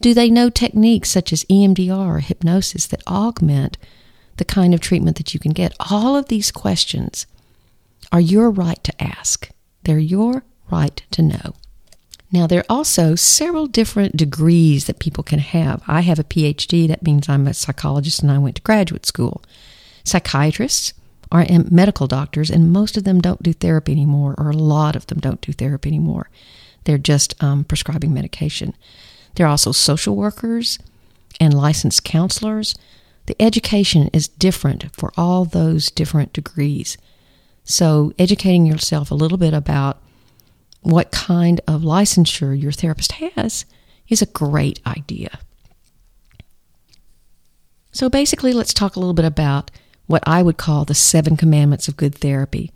Do 0.00 0.14
they 0.14 0.30
know 0.30 0.50
techniques 0.50 1.10
such 1.10 1.32
as 1.32 1.44
EMDR 1.44 2.16
or 2.16 2.18
hypnosis 2.20 2.86
that 2.86 3.06
augment 3.06 3.78
the 4.36 4.44
kind 4.44 4.74
of 4.74 4.80
treatment 4.80 5.16
that 5.16 5.34
you 5.34 5.40
can 5.40 5.52
get? 5.52 5.74
All 5.90 6.16
of 6.16 6.28
these 6.28 6.52
questions 6.52 7.26
are 8.12 8.20
your 8.20 8.50
right 8.50 8.82
to 8.84 9.02
ask. 9.02 9.50
They're 9.84 9.98
your 9.98 10.44
right 10.70 11.02
to 11.12 11.22
know. 11.22 11.54
Now, 12.32 12.46
there 12.48 12.60
are 12.60 12.66
also 12.68 13.14
several 13.14 13.66
different 13.68 14.16
degrees 14.16 14.86
that 14.86 14.98
people 14.98 15.22
can 15.22 15.38
have. 15.38 15.82
I 15.86 16.00
have 16.00 16.18
a 16.18 16.24
PhD, 16.24 16.88
that 16.88 17.02
means 17.02 17.28
I'm 17.28 17.46
a 17.46 17.54
psychologist 17.54 18.22
and 18.22 18.30
I 18.30 18.38
went 18.38 18.56
to 18.56 18.62
graduate 18.62 19.06
school. 19.06 19.42
Psychiatrists 20.02 20.94
are 21.34 21.44
medical 21.68 22.06
doctors, 22.06 22.48
and 22.48 22.72
most 22.72 22.96
of 22.96 23.02
them 23.02 23.20
don't 23.20 23.42
do 23.42 23.52
therapy 23.52 23.90
anymore, 23.90 24.36
or 24.38 24.50
a 24.50 24.56
lot 24.56 24.94
of 24.94 25.08
them 25.08 25.18
don't 25.18 25.40
do 25.40 25.52
therapy 25.52 25.88
anymore. 25.88 26.30
They're 26.84 26.96
just 26.96 27.42
um, 27.42 27.64
prescribing 27.64 28.14
medication. 28.14 28.74
There 29.34 29.46
are 29.46 29.50
also 29.50 29.72
social 29.72 30.14
workers 30.14 30.78
and 31.40 31.52
licensed 31.52 32.04
counselors. 32.04 32.76
The 33.26 33.40
education 33.42 34.10
is 34.12 34.28
different 34.28 34.94
for 34.94 35.12
all 35.16 35.44
those 35.44 35.90
different 35.90 36.32
degrees. 36.32 36.96
So, 37.64 38.12
educating 38.16 38.66
yourself 38.66 39.10
a 39.10 39.16
little 39.16 39.38
bit 39.38 39.54
about 39.54 40.00
what 40.82 41.10
kind 41.10 41.60
of 41.66 41.82
licensure 41.82 42.60
your 42.60 42.72
therapist 42.72 43.12
has 43.12 43.64
is 44.08 44.22
a 44.22 44.26
great 44.26 44.80
idea. 44.86 45.40
So, 47.90 48.08
basically, 48.08 48.52
let's 48.52 48.74
talk 48.74 48.94
a 48.94 49.00
little 49.00 49.14
bit 49.14 49.24
about 49.24 49.72
what 50.06 50.22
I 50.26 50.42
would 50.42 50.56
call 50.56 50.84
the 50.84 50.94
seven 50.94 51.36
commandments 51.36 51.88
of 51.88 51.96
good 51.96 52.14
therapy. 52.14 52.72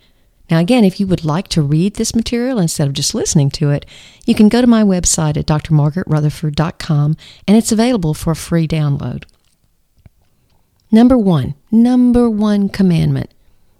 Now, 0.50 0.58
again, 0.58 0.84
if 0.84 0.98
you 0.98 1.06
would 1.06 1.24
like 1.24 1.48
to 1.48 1.62
read 1.62 1.94
this 1.94 2.14
material 2.14 2.58
instead 2.58 2.88
of 2.88 2.94
just 2.94 3.14
listening 3.14 3.50
to 3.50 3.70
it, 3.70 3.84
you 4.24 4.34
can 4.34 4.48
go 4.48 4.60
to 4.60 4.66
my 4.66 4.82
website 4.82 5.36
at 5.36 5.46
drmargaretrutherford.com 5.46 7.16
and 7.46 7.56
it's 7.56 7.72
available 7.72 8.14
for 8.14 8.30
a 8.30 8.36
free 8.36 8.66
download. 8.66 9.24
Number 10.90 11.18
one, 11.18 11.54
number 11.70 12.30
one 12.30 12.70
commandment 12.70 13.30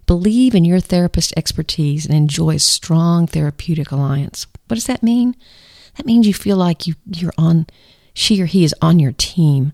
believe 0.08 0.54
in 0.54 0.64
your 0.64 0.80
therapist's 0.80 1.34
expertise 1.36 2.06
and 2.06 2.14
enjoy 2.14 2.56
a 2.56 2.58
strong 2.58 3.26
therapeutic 3.26 3.90
alliance. 3.90 4.46
What 4.66 4.74
does 4.74 4.86
that 4.86 5.02
mean? 5.02 5.36
That 5.96 6.06
means 6.06 6.26
you 6.26 6.34
feel 6.34 6.56
like 6.56 6.86
you, 6.86 6.94
you're 7.06 7.34
on, 7.36 7.66
she 8.14 8.40
or 8.42 8.46
he 8.46 8.64
is 8.64 8.74
on 8.80 8.98
your 8.98 9.12
team 9.12 9.72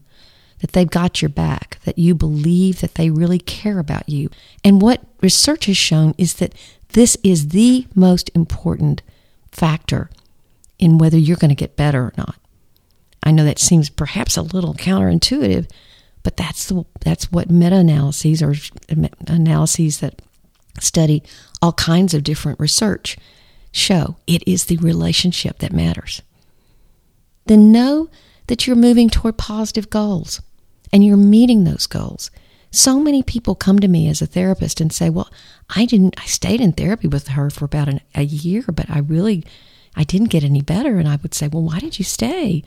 that 0.61 0.73
they've 0.73 0.91
got 0.91 1.21
your 1.21 1.29
back, 1.29 1.79
that 1.85 1.99
you 1.99 2.15
believe 2.15 2.81
that 2.81 2.95
they 2.95 3.11
really 3.11 3.39
care 3.39 3.79
about 3.79 4.09
you. 4.09 4.31
And 4.63 4.81
what 4.81 5.03
research 5.21 5.67
has 5.67 5.77
shown 5.77 6.15
is 6.17 6.35
that 6.35 6.55
this 6.91 7.17
is 7.23 7.49
the 7.49 7.87
most 7.95 8.31
important 8.35 9.03
factor 9.51 10.11
in 10.79 10.99
whether 10.99 11.19
you're 11.19 11.37
going 11.37 11.51
to 11.51 11.55
get 11.55 11.77
better 11.77 12.03
or 12.03 12.13
not. 12.17 12.37
I 13.23 13.31
know 13.31 13.45
that 13.45 13.59
seems 13.59 13.89
perhaps 13.89 14.37
a 14.37 14.43
little 14.43 14.75
counterintuitive, 14.75 15.69
but 16.23 16.37
that's 16.37 16.67
the, 16.69 16.85
that's 17.01 17.33
what 17.33 17.51
meta-analyses 17.51 18.43
or 18.43 18.55
analyses 19.27 20.01
that 20.01 20.21
study 20.81 21.23
all 21.63 21.73
kinds 21.73 22.15
of 22.15 22.25
different 22.25 22.61
research 22.61 23.17
show. 23.73 24.17
It 24.27 24.47
is 24.47 24.67
the 24.67 24.77
relationship 24.79 25.59
that 25.59 25.73
matters. 25.73 26.23
Then 27.47 27.73
know 27.73 28.09
that 28.47 28.67
you're 28.67 28.77
moving 28.77 29.09
toward 29.09 29.37
positive 29.39 29.91
goals 29.91 30.41
and 30.93 31.05
you're 31.05 31.17
meeting 31.17 31.65
those 31.65 31.87
goals. 31.87 32.31
So 32.71 32.99
many 32.99 33.23
people 33.23 33.55
come 33.55 33.79
to 33.79 33.89
me 33.89 34.09
as 34.09 34.21
a 34.21 34.27
therapist 34.27 34.81
and 34.81 34.93
say, 34.93 35.09
"Well, 35.09 35.31
I 35.71 35.87
didn't 35.87 36.21
I 36.21 36.27
stayed 36.27 36.61
in 36.61 36.73
therapy 36.73 37.07
with 37.07 37.29
her 37.29 37.49
for 37.51 37.65
about 37.65 37.89
an, 37.89 38.01
a 38.15 38.25
year, 38.25 38.65
but 38.67 38.91
I 38.91 38.99
really 38.99 39.45
I 39.95 40.05
didn't 40.05 40.31
get 40.31 40.45
any 40.45 40.61
better." 40.61 40.99
And 40.99 41.09
I 41.09 41.17
would 41.23 41.35
say, 41.35 41.49
"Well, 41.49 41.63
why 41.63 41.79
did 41.79 41.99
you 41.99 42.05
stay?" 42.05 42.65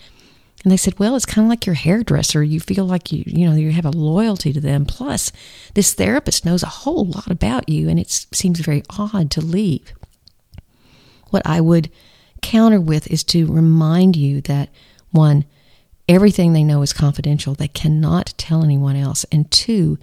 And 0.63 0.71
they 0.71 0.77
said, 0.77 0.97
"Well, 0.97 1.15
it's 1.15 1.25
kind 1.25 1.45
of 1.45 1.49
like 1.49 1.65
your 1.65 1.75
hairdresser. 1.75 2.41
You 2.41 2.59
feel 2.59 2.85
like 2.85 3.11
you, 3.11 3.23
you 3.27 3.49
know, 3.49 3.55
you 3.55 3.71
have 3.71 3.85
a 3.85 3.91
loyalty 3.91 4.53
to 4.53 4.61
them. 4.61 4.85
Plus, 4.85 5.31
this 5.73 5.93
therapist 5.93 6.45
knows 6.45 6.63
a 6.63 6.67
whole 6.67 7.05
lot 7.05 7.29
about 7.29 7.69
you, 7.69 7.89
and 7.89 7.99
it 7.99 8.09
seems 8.33 8.59
very 8.59 8.83
odd 8.89 9.29
to 9.31 9.41
leave." 9.41 9.93
What 11.29 11.45
I 11.45 11.59
would 11.59 11.91
counter 12.41 12.79
with 12.79 13.11
is 13.11 13.23
to 13.25 13.45
remind 13.45 14.15
you 14.15 14.41
that 14.41 14.69
one, 15.11 15.45
Everything 16.07 16.53
they 16.53 16.63
know 16.63 16.81
is 16.81 16.93
confidential. 16.93 17.53
They 17.53 17.67
cannot 17.67 18.33
tell 18.37 18.63
anyone 18.63 18.95
else. 18.95 19.25
And 19.31 19.49
two, 19.51 19.97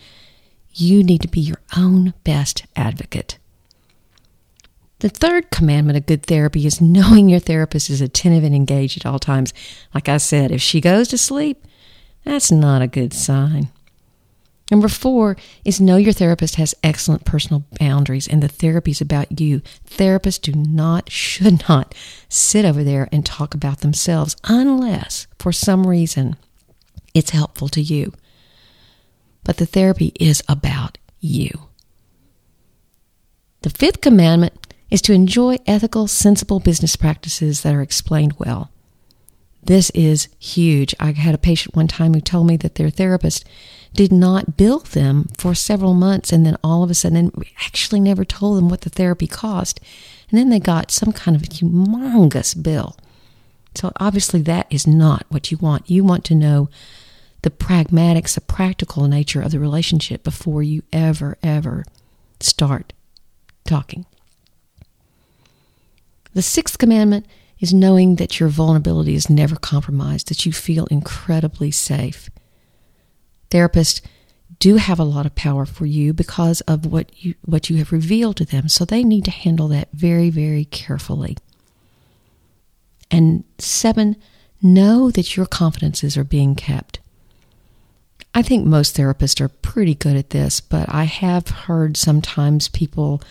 you 0.73 1.03
need 1.03 1.23
to 1.23 1.29
be 1.29 1.41
your 1.41 1.61
own 1.77 2.13
best 2.25 2.67
advocate. 2.77 3.39
The 4.99 5.09
third 5.09 5.51
commandment 5.51 5.97
of 5.97 6.07
good 6.07 6.25
therapy 6.25 6.67
is 6.67 6.81
knowing 6.81 7.29
your 7.29 7.41
therapist 7.41 7.91
is 7.91 8.01
attentive 8.01 8.45
and 8.45 8.55
engaged 8.55 8.99
at 8.99 9.07
all 9.07 9.19
times. 9.19 9.53
Like 9.95 10.09
I 10.09 10.19
said, 10.19 10.51
if 10.51 10.63
she 10.63 10.81
goes 10.81 11.09
to 11.09 11.19
sleep, 11.19 11.65
that's 12.25 12.51
not 12.51 12.83
a 12.83 12.87
good 12.87 13.13
sign. 13.13 13.69
Number 14.71 14.89
four 14.89 15.37
is 15.65 15.81
know 15.81 15.97
your 15.97 16.13
therapist 16.13 16.55
has 16.57 16.75
excellent 16.83 17.25
personal 17.25 17.65
boundaries 17.79 18.27
and 18.27 18.43
the 18.43 18.49
therapy 18.49 18.93
is 18.93 19.01
about 19.01 19.41
you. 19.41 19.61
Therapists 19.89 20.41
do 20.41 20.53
not, 20.53 21.11
should 21.11 21.69
not 21.69 21.95
sit 22.29 22.65
over 22.65 22.83
there 22.83 23.09
and 23.13 23.25
talk 23.25 23.55
about 23.55 23.81
themselves 23.81 24.37
unless, 24.45 25.27
for 25.39 25.53
some 25.53 25.87
reason, 25.87 26.37
it's 27.13 27.31
helpful 27.31 27.69
to 27.69 27.83
you. 27.83 28.15
But 29.45 29.59
the 29.59 29.67
therapy 29.67 30.13
is 30.19 30.43
about 30.49 30.97
you. 31.21 31.51
The 33.61 33.71
fifth 33.71 34.01
commandment 34.01 34.75
is 34.91 35.03
to 35.03 35.13
enjoy 35.13 35.59
ethical, 35.67 36.07
sensible 36.07 36.61
business 36.61 36.97
practices 36.97 37.63
that 37.63 37.75
are 37.75 37.83
explained 37.83 38.35
well. 38.39 38.71
This 39.67 39.91
is 39.91 40.29
huge. 40.39 40.95
I 41.01 41.13
had 41.13 41.35
a 41.35 41.39
patient 41.39 41.75
one 41.75 41.89
time 41.89 42.15
who 42.15 42.21
told 42.21 42.47
me 42.47 42.57
that 42.59 42.75
their 42.75 42.91
therapist 42.91 43.45
did 43.95 44.13
not 44.13 44.57
bill 44.57 44.81
them 44.81 45.29
for 45.39 45.55
several 45.55 45.95
months 45.95 46.33
and 46.33 46.45
then 46.45 46.57
all 46.63 46.83
of 46.83 46.91
a 46.91 46.95
sudden 46.95 47.33
actually 47.65 48.01
never 48.01 48.25
told 48.25 48.59
them 48.59 48.69
what 48.69 48.83
the 48.83 48.91
therapy 48.91 49.27
cost. 49.27 49.81
And 50.31 50.39
then 50.39 50.51
they 50.51 50.61
got 50.61 50.91
some 50.91 51.13
kind 51.13 51.37
of 51.37 51.43
humongous 51.43 52.61
bill. 52.61 52.97
So 53.75 53.93
obviously 53.97 54.43
that 54.43 54.67
is 54.71 54.87
not 54.87 55.25
what 55.29 55.51
you 55.51 55.57
want. 55.59 55.89
You 55.89 56.05
want 56.05 56.25
to 56.27 56.35
know 56.35 56.69
the 57.43 57.51
pragmatics, 57.51 58.35
the 58.35 58.41
practical 58.41 59.07
nature 59.07 59.41
of 59.41 59.53
the 59.53 59.61
relationship 59.61 60.25
before 60.25 60.63
you 60.63 60.83
ever, 60.93 61.39
ever 61.43 61.85
start 62.41 62.93
talking. 63.65 64.07
The 66.35 66.43
sixth 66.43 66.79
commandment 66.79 67.27
is 67.61 67.73
knowing 67.73 68.17
that 68.17 68.41
your 68.41 68.49
vulnerability 68.49 69.15
is 69.15 69.31
never 69.31 69.57
compromised, 69.57 70.29
that 70.29 70.45
you 70.45 70.53
feel 70.53 70.87
incredibly 70.87 71.71
safe. 71.71 72.31
Therapists 73.51 74.01
do 74.59 74.77
have 74.77 74.99
a 74.99 75.05
lot 75.05 75.27
of 75.27 75.35
power 75.35 75.67
for 75.67 75.87
you 75.87 76.13
because 76.13 76.61
of 76.63 76.87
what 76.87 77.25
you 77.25 77.35
what 77.45 77.71
you 77.71 77.77
have 77.77 77.93
revealed 77.93 78.37
to 78.37 78.45
them, 78.45 78.69
so 78.69 78.85
they 78.85 79.05
need 79.05 79.25
to 79.25 79.31
handle 79.31 79.69
that 79.69 79.89
very 79.93 80.31
very 80.31 80.65
carefully. 80.65 81.37
And 83.11 83.45
7, 83.59 84.17
know 84.63 85.11
that 85.11 85.37
your 85.37 85.47
confidences 85.47 86.17
are 86.17 86.25
being 86.25 86.55
kept. 86.55 86.99
I 88.35 88.43
think 88.43 88.67
most 88.67 88.97
therapists 88.97 89.41
are 89.41 89.49
pretty 89.49 89.95
good 89.95 90.17
at 90.17 90.31
this, 90.31 90.61
but 90.61 90.93
I 90.93 91.05
have 91.05 91.49
heard 91.49 91.97
sometimes 91.97 92.69
people 92.69 93.23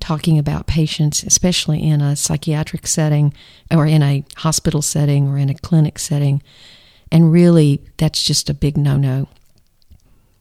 talking 0.00 0.38
about 0.38 0.66
patients, 0.66 1.22
especially 1.22 1.82
in 1.82 2.00
a 2.00 2.16
psychiatric 2.16 2.86
setting 2.86 3.32
or 3.70 3.86
in 3.86 4.02
a 4.02 4.24
hospital 4.38 4.82
setting 4.82 5.28
or 5.28 5.38
in 5.38 5.50
a 5.50 5.54
clinic 5.54 5.98
setting. 5.98 6.42
And 7.12 7.32
really, 7.32 7.82
that's 7.96 8.22
just 8.22 8.50
a 8.50 8.54
big 8.54 8.76
no 8.76 8.96
no. 8.96 9.28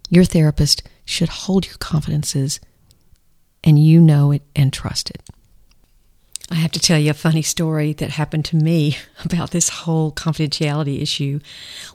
Your 0.10 0.24
therapist 0.24 0.84
should 1.06 1.30
hold 1.30 1.66
your 1.68 1.78
confidences 1.78 2.60
and 3.64 3.84
you 3.84 4.00
know 4.00 4.32
it 4.32 4.42
and 4.56 4.72
trust 4.72 5.10
it. 5.10 5.22
I 6.52 6.56
have 6.56 6.72
to 6.72 6.80
tell 6.80 6.98
you 6.98 7.12
a 7.12 7.16
funny 7.16 7.44
story 7.44 7.94
that 7.94 8.12
happened 8.12 8.44
to 8.46 8.56
me 8.56 8.98
about 9.26 9.52
this 9.52 9.70
whole 9.70 10.12
confidentiality 10.12 11.02
issue. 11.02 11.40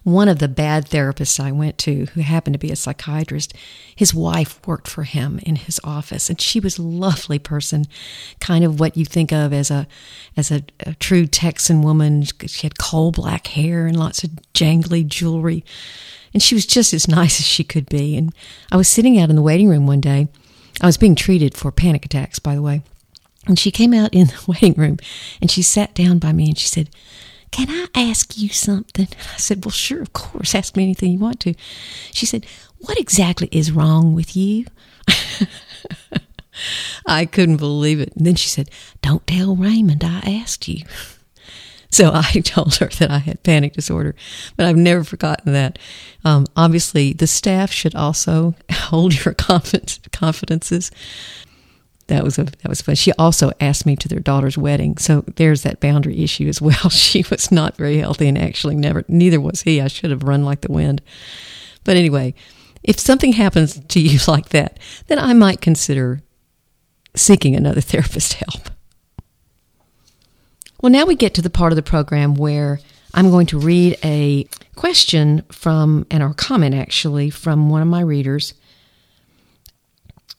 One 0.05 0.29
of 0.29 0.39
the 0.39 0.49
bad 0.49 0.87
therapists 0.87 1.41
I 1.41 1.51
went 1.51 1.77
to, 1.79 2.07
who 2.07 2.21
happened 2.21 2.55
to 2.55 2.59
be 2.59 2.71
a 2.71 2.77
psychiatrist, 2.77 3.53
his 3.97 4.15
wife 4.15 4.65
worked 4.67 4.87
for 4.87 5.03
him 5.03 5.41
in 5.43 5.57
his 5.57 5.81
office, 5.83 6.31
and 6.31 6.41
she 6.41 6.61
was 6.61 6.79
a 6.79 6.83
lovely 6.83 7.39
person, 7.39 7.87
kind 8.41 8.65
of 8.65 8.79
what 8.79 8.97
you 8.97 9.05
think 9.05 9.33
of 9.33 9.53
as 9.53 9.71
a 9.71 9.89
as 10.37 10.51
a, 10.53 10.63
a 10.81 10.95
true 10.95 11.27
Texan 11.27 11.83
woman. 11.83 12.23
She 12.23 12.67
had 12.67 12.79
coal 12.79 13.11
black 13.11 13.49
hair 13.49 13.87
and 13.87 13.99
lots 13.99 14.23
of 14.23 14.31
jangly 14.53 15.05
jewelry, 15.05 15.65
and 16.33 16.41
she 16.43 16.55
was 16.55 16.67
just 16.67 16.95
as 16.95 17.09
nice 17.09 17.41
as 17.41 17.47
she 17.47 17.65
could 17.65 17.89
be. 17.89 18.17
And 18.17 18.33
I 18.71 18.77
was 18.77 18.89
sitting 18.89 19.19
out 19.19 19.31
in 19.31 19.37
the 19.37 19.43
waiting 19.43 19.69
room 19.69 19.89
one 19.89 20.01
day. 20.01 20.29
I 20.81 20.87
was 20.87 20.97
being 20.97 21.15
treated 21.15 21.57
for 21.57 21.73
panic 21.73 22.05
attacks, 22.05 22.39
by 22.39 22.55
the 22.55 22.63
way 22.63 22.83
and 23.47 23.59
she 23.59 23.71
came 23.71 23.93
out 23.93 24.13
in 24.13 24.29
the 24.29 24.45
waiting 24.47 24.75
room 24.75 24.99
and 25.41 25.51
she 25.51 25.63
sat 25.63 25.95
down 25.95 26.19
by 26.19 26.33
me 26.33 26.49
and 26.49 26.59
she 26.59 26.69
said, 26.69 26.91
Can 27.51 27.69
I 27.71 27.89
ask 27.95 28.37
you 28.37 28.49
something? 28.49 29.09
I 29.35 29.39
said, 29.39 29.65
Well, 29.65 29.73
sure, 29.73 30.03
of 30.03 30.13
course. 30.13 30.55
Ask 30.55 30.77
me 30.77 30.85
anything 30.85 31.13
you 31.13 31.19
want 31.19 31.41
to. 31.41 31.55
She 32.13 32.27
said, 32.27 32.47
What 32.79 32.99
exactly 32.99 33.49
is 33.51 33.73
wrong 33.73 34.15
with 34.15 34.37
you? 34.37 34.67
I 37.07 37.27
couldn't 37.27 37.57
believe 37.57 38.01
it. 38.01 38.15
And 38.17 38.27
then 38.27 38.37
she 38.37 38.49
said, 38.49 38.71
Don't 39.03 39.27
tell 39.27 39.57
Raymond 39.57 40.05
I 40.05 40.41
asked 40.43 40.69
you. 40.69 40.85
So 41.91 42.11
I 42.13 42.41
told 42.41 42.75
her 42.77 42.89
that 42.89 43.11
I 43.13 43.19
had 43.19 43.45
panic 43.45 43.75
disorder, 43.75 44.17
but 44.57 44.67
I've 44.67 44.77
never 44.77 45.05
forgotten 45.05 45.53
that. 45.53 45.79
Um, 46.25 46.45
obviously, 46.57 47.13
the 47.13 47.29
staff 47.29 47.71
should 47.71 47.95
also 47.95 48.57
hold 48.69 49.25
your 49.25 49.33
confidences 49.33 50.91
that 52.09 52.23
was 52.23 52.39
a 52.39 52.45
that 52.45 52.69
was 52.69 52.83
fun. 52.83 52.95
She 52.95 53.13
also 53.13 53.53
asked 53.61 53.87
me 53.87 53.97
to 53.97 54.09
their 54.09 54.21
daughter's 54.21 54.59
wedding, 54.59 54.97
so 54.99 55.25
there's 55.37 55.63
that 55.63 55.81
boundary 55.81 56.23
issue 56.23 56.49
as 56.49 56.61
well. 56.63 56.91
She 56.91 57.25
was 57.31 57.51
not 57.51 57.77
very 57.77 57.99
healthy, 57.99 58.29
and 58.29 58.39
actually 58.39 58.77
never 58.77 59.05
neither 59.09 59.41
was 59.41 59.63
he. 59.63 59.81
I 59.81 59.89
should 59.89 60.11
have 60.11 60.23
run 60.23 60.45
like 60.45 60.61
the 60.61 60.73
wind. 60.73 61.03
But 61.85 61.97
anyway, 61.97 62.35
if 62.83 62.99
something 62.99 63.33
happens 63.33 63.79
to 63.79 64.01
you 64.01 64.19
like 64.29 64.51
that, 64.51 64.79
then 65.07 65.19
I 65.19 65.33
might 65.35 65.61
consider 65.61 66.21
seeking 67.15 67.55
another 67.55 67.81
therapist 67.83 68.35
help. 68.35 68.71
Well, 70.81 70.93
now 70.93 71.07
we 71.07 71.15
get 71.15 71.33
to 71.35 71.43
the 71.43 71.51
part 71.51 71.73
of 71.73 71.77
the 71.77 71.83
program 71.83 72.35
where 72.35 72.79
I'm 73.15 73.31
going 73.31 73.47
to 73.47 73.59
read 73.59 73.97
a 74.05 74.47
question 74.75 75.43
from, 75.51 76.07
and 76.11 76.23
or 76.23 76.35
comment 76.35 76.75
actually, 76.75 77.31
from 77.31 77.71
one 77.71 77.81
of 77.81 77.89
my 77.89 78.01
readers. 78.01 78.53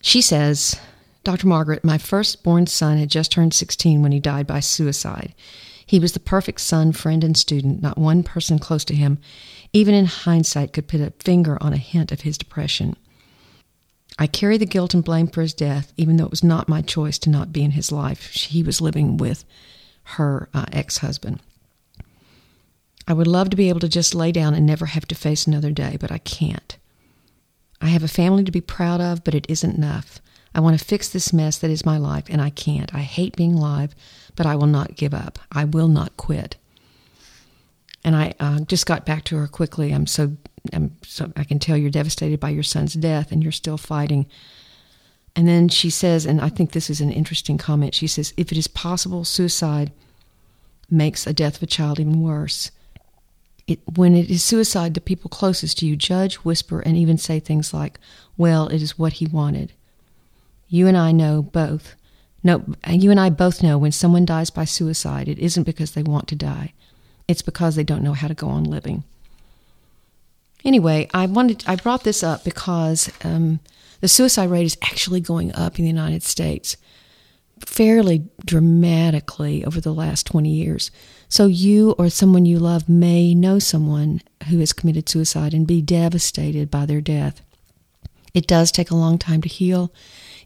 She 0.02 0.22
says, 0.22 0.80
Dr. 1.26 1.48
Margaret, 1.48 1.84
my 1.84 1.98
firstborn 1.98 2.68
son 2.68 2.98
had 3.00 3.10
just 3.10 3.32
turned 3.32 3.54
16 3.54 4.02
when 4.02 4.12
he 4.12 4.20
died 4.20 4.46
by 4.46 4.60
suicide. 4.60 5.34
He 5.84 6.00
was 6.00 6.14
the 6.14 6.20
perfect 6.20 6.62
son, 6.62 6.92
friend, 6.92 7.24
and 7.24 7.36
student. 7.36 7.82
Not 7.82 7.98
one 7.98 8.22
person 8.22 8.60
close 8.60 8.86
to 8.86 8.96
him, 8.96 9.18
even 9.74 9.96
in 9.96 10.06
hindsight, 10.06 10.72
could 10.72 10.88
put 10.88 11.02
a 11.02 11.14
finger 11.20 11.58
on 11.62 11.74
a 11.74 11.78
hint 11.78 12.12
of 12.12 12.22
his 12.22 12.38
depression. 12.38 12.96
I 14.18 14.28
carry 14.28 14.58
the 14.58 14.68
guilt 14.68 14.94
and 14.94 15.04
blame 15.04 15.28
for 15.28 15.42
his 15.42 15.54
death, 15.54 15.92
even 15.98 16.18
though 16.18 16.26
it 16.26 16.32
was 16.32 16.44
not 16.44 16.70
my 16.70 16.82
choice 16.82 17.18
to 17.20 17.32
not 17.32 17.52
be 17.52 17.64
in 17.64 17.72
his 17.72 17.92
life. 17.92 18.28
He 18.28 18.62
was 18.62 18.80
living 18.80 19.18
with 19.18 19.46
her 20.04 20.48
uh, 20.54 20.66
ex 20.72 21.00
husband. 21.00 21.42
I 23.08 23.14
would 23.14 23.28
love 23.28 23.50
to 23.50 23.58
be 23.58 23.70
able 23.70 23.80
to 23.82 23.90
just 23.90 24.14
lay 24.14 24.32
down 24.32 24.54
and 24.54 24.66
never 24.66 24.86
have 24.86 25.08
to 25.08 25.16
face 25.16 25.48
another 25.48 25.72
day, 25.72 25.98
but 26.00 26.12
I 26.12 26.20
can't. 26.20 26.78
I 27.82 27.88
have 27.88 28.04
a 28.04 28.08
family 28.08 28.44
to 28.44 28.52
be 28.52 28.62
proud 28.62 29.02
of, 29.02 29.24
but 29.24 29.36
it 29.36 29.46
isn't 29.50 29.76
enough. 29.76 30.22
I 30.56 30.62
want 30.62 30.80
to 30.80 30.86
fix 30.86 31.10
this 31.10 31.34
mess 31.34 31.58
that 31.58 31.70
is 31.70 31.86
my 31.86 31.98
life, 31.98 32.26
and 32.30 32.42
I 32.42 32.50
can't. 32.50 32.96
I 32.96 33.02
hate 33.02 33.36
being 33.36 33.58
live, 33.58 33.94
but 34.36 34.46
I 34.46 34.56
will 34.56 34.68
not 34.68 34.96
give 34.96 35.14
up. 35.14 35.38
I 35.52 35.66
will 35.66 35.90
not 35.90 36.16
quit. 36.16 36.56
And 38.06 38.16
I 38.16 38.34
uh, 38.40 38.62
just 38.62 38.86
got 38.86 39.06
back 39.06 39.26
to 39.26 39.38
her 39.38 39.48
quickly. 39.48 39.92
I'm 39.92 40.08
so, 40.08 40.38
I'm 40.72 40.96
so, 41.04 41.34
I 41.36 41.44
can 41.44 41.60
tell 41.60 41.76
you're 41.76 41.90
devastated 41.90 42.40
by 42.40 42.52
your 42.52 42.64
son's 42.64 42.94
death, 42.94 43.34
and 43.34 43.44
you're 43.44 43.52
still 43.52 43.78
fighting. 43.78 44.28
And 45.36 45.46
then 45.46 45.68
she 45.68 45.90
says, 45.90 46.26
and 46.26 46.40
I 46.40 46.48
think 46.48 46.72
this 46.72 46.90
is 46.90 47.02
an 47.02 47.12
interesting 47.12 47.58
comment. 47.58 47.94
She 47.94 48.08
says, 48.08 48.34
if 48.38 48.54
it 48.54 48.58
is 48.58 48.70
possible, 48.70 49.26
suicide 49.26 49.92
makes 50.90 51.28
a 51.28 51.34
death 51.34 51.58
of 51.58 51.64
a 51.64 51.68
child 51.68 52.00
even 52.00 52.22
worse. 52.22 52.72
It, 53.68 53.80
when 53.96 54.16
it 54.16 54.30
is 54.30 54.44
suicide, 54.44 54.94
the 54.94 55.02
people 55.02 55.30
closest 55.30 55.80
to 55.80 55.86
you 55.86 55.98
judge, 55.98 56.36
whisper, 56.36 56.80
and 56.80 56.96
even 56.96 57.18
say 57.18 57.42
things 57.42 57.74
like, 57.74 58.00
well, 58.38 58.70
it 58.70 58.82
is 58.82 58.98
what 58.98 59.14
he 59.14 59.26
wanted. 59.26 59.74
You 60.68 60.88
and 60.88 60.98
I 60.98 61.12
know 61.12 61.42
both. 61.42 61.96
No, 62.44 62.64
you 62.88 63.12
and 63.12 63.20
I 63.20 63.30
both 63.30 63.64
know 63.64 63.78
when 63.78 63.92
someone 63.92 64.26
dies 64.26 64.50
by 64.50 64.66
suicide, 64.66 65.28
it 65.28 65.40
isn't 65.40 65.64
because 65.64 65.92
they 65.92 66.04
want 66.04 66.28
to 66.28 66.36
die. 66.36 66.74
It's 67.28 67.42
because 67.42 67.76
they 67.76 67.84
don't 67.84 68.04
know 68.04 68.14
how 68.14 68.28
to 68.28 68.34
go 68.34 68.48
on 68.50 68.64
living. 68.64 69.04
Anyway, 70.64 71.08
I 71.14 71.26
wanted 71.28 71.64
I 71.68 71.76
brought 71.76 72.04
this 72.04 72.24
up 72.24 72.44
because 72.44 73.12
um, 73.24 73.60
the 74.02 74.08
suicide 74.08 74.50
rate 74.50 74.66
is 74.66 74.78
actually 74.82 75.22
going 75.22 75.54
up 75.56 75.80
in 75.80 75.86
the 75.86 75.92
United 75.92 76.24
States 76.24 76.78
fairly 77.60 78.28
dramatically 78.44 79.64
over 79.64 79.80
the 79.80 79.94
last 79.94 80.26
20 80.26 80.50
years. 80.50 80.92
So 81.30 81.48
you 81.48 81.92
or 81.94 82.10
someone 82.10 82.46
you 82.46 82.60
love 82.60 82.90
may 82.90 83.34
know 83.34 83.60
someone 83.60 84.22
who 84.50 84.60
has 84.60 84.74
committed 84.74 85.08
suicide 85.08 85.54
and 85.54 85.66
be 85.66 85.82
devastated 85.82 86.70
by 86.70 86.86
their 86.86 87.02
death. 87.02 87.42
It 88.34 88.48
does 88.48 88.72
take 88.72 88.92
a 88.92 88.96
long 88.96 89.18
time 89.18 89.42
to 89.42 89.50
heal. 89.50 89.92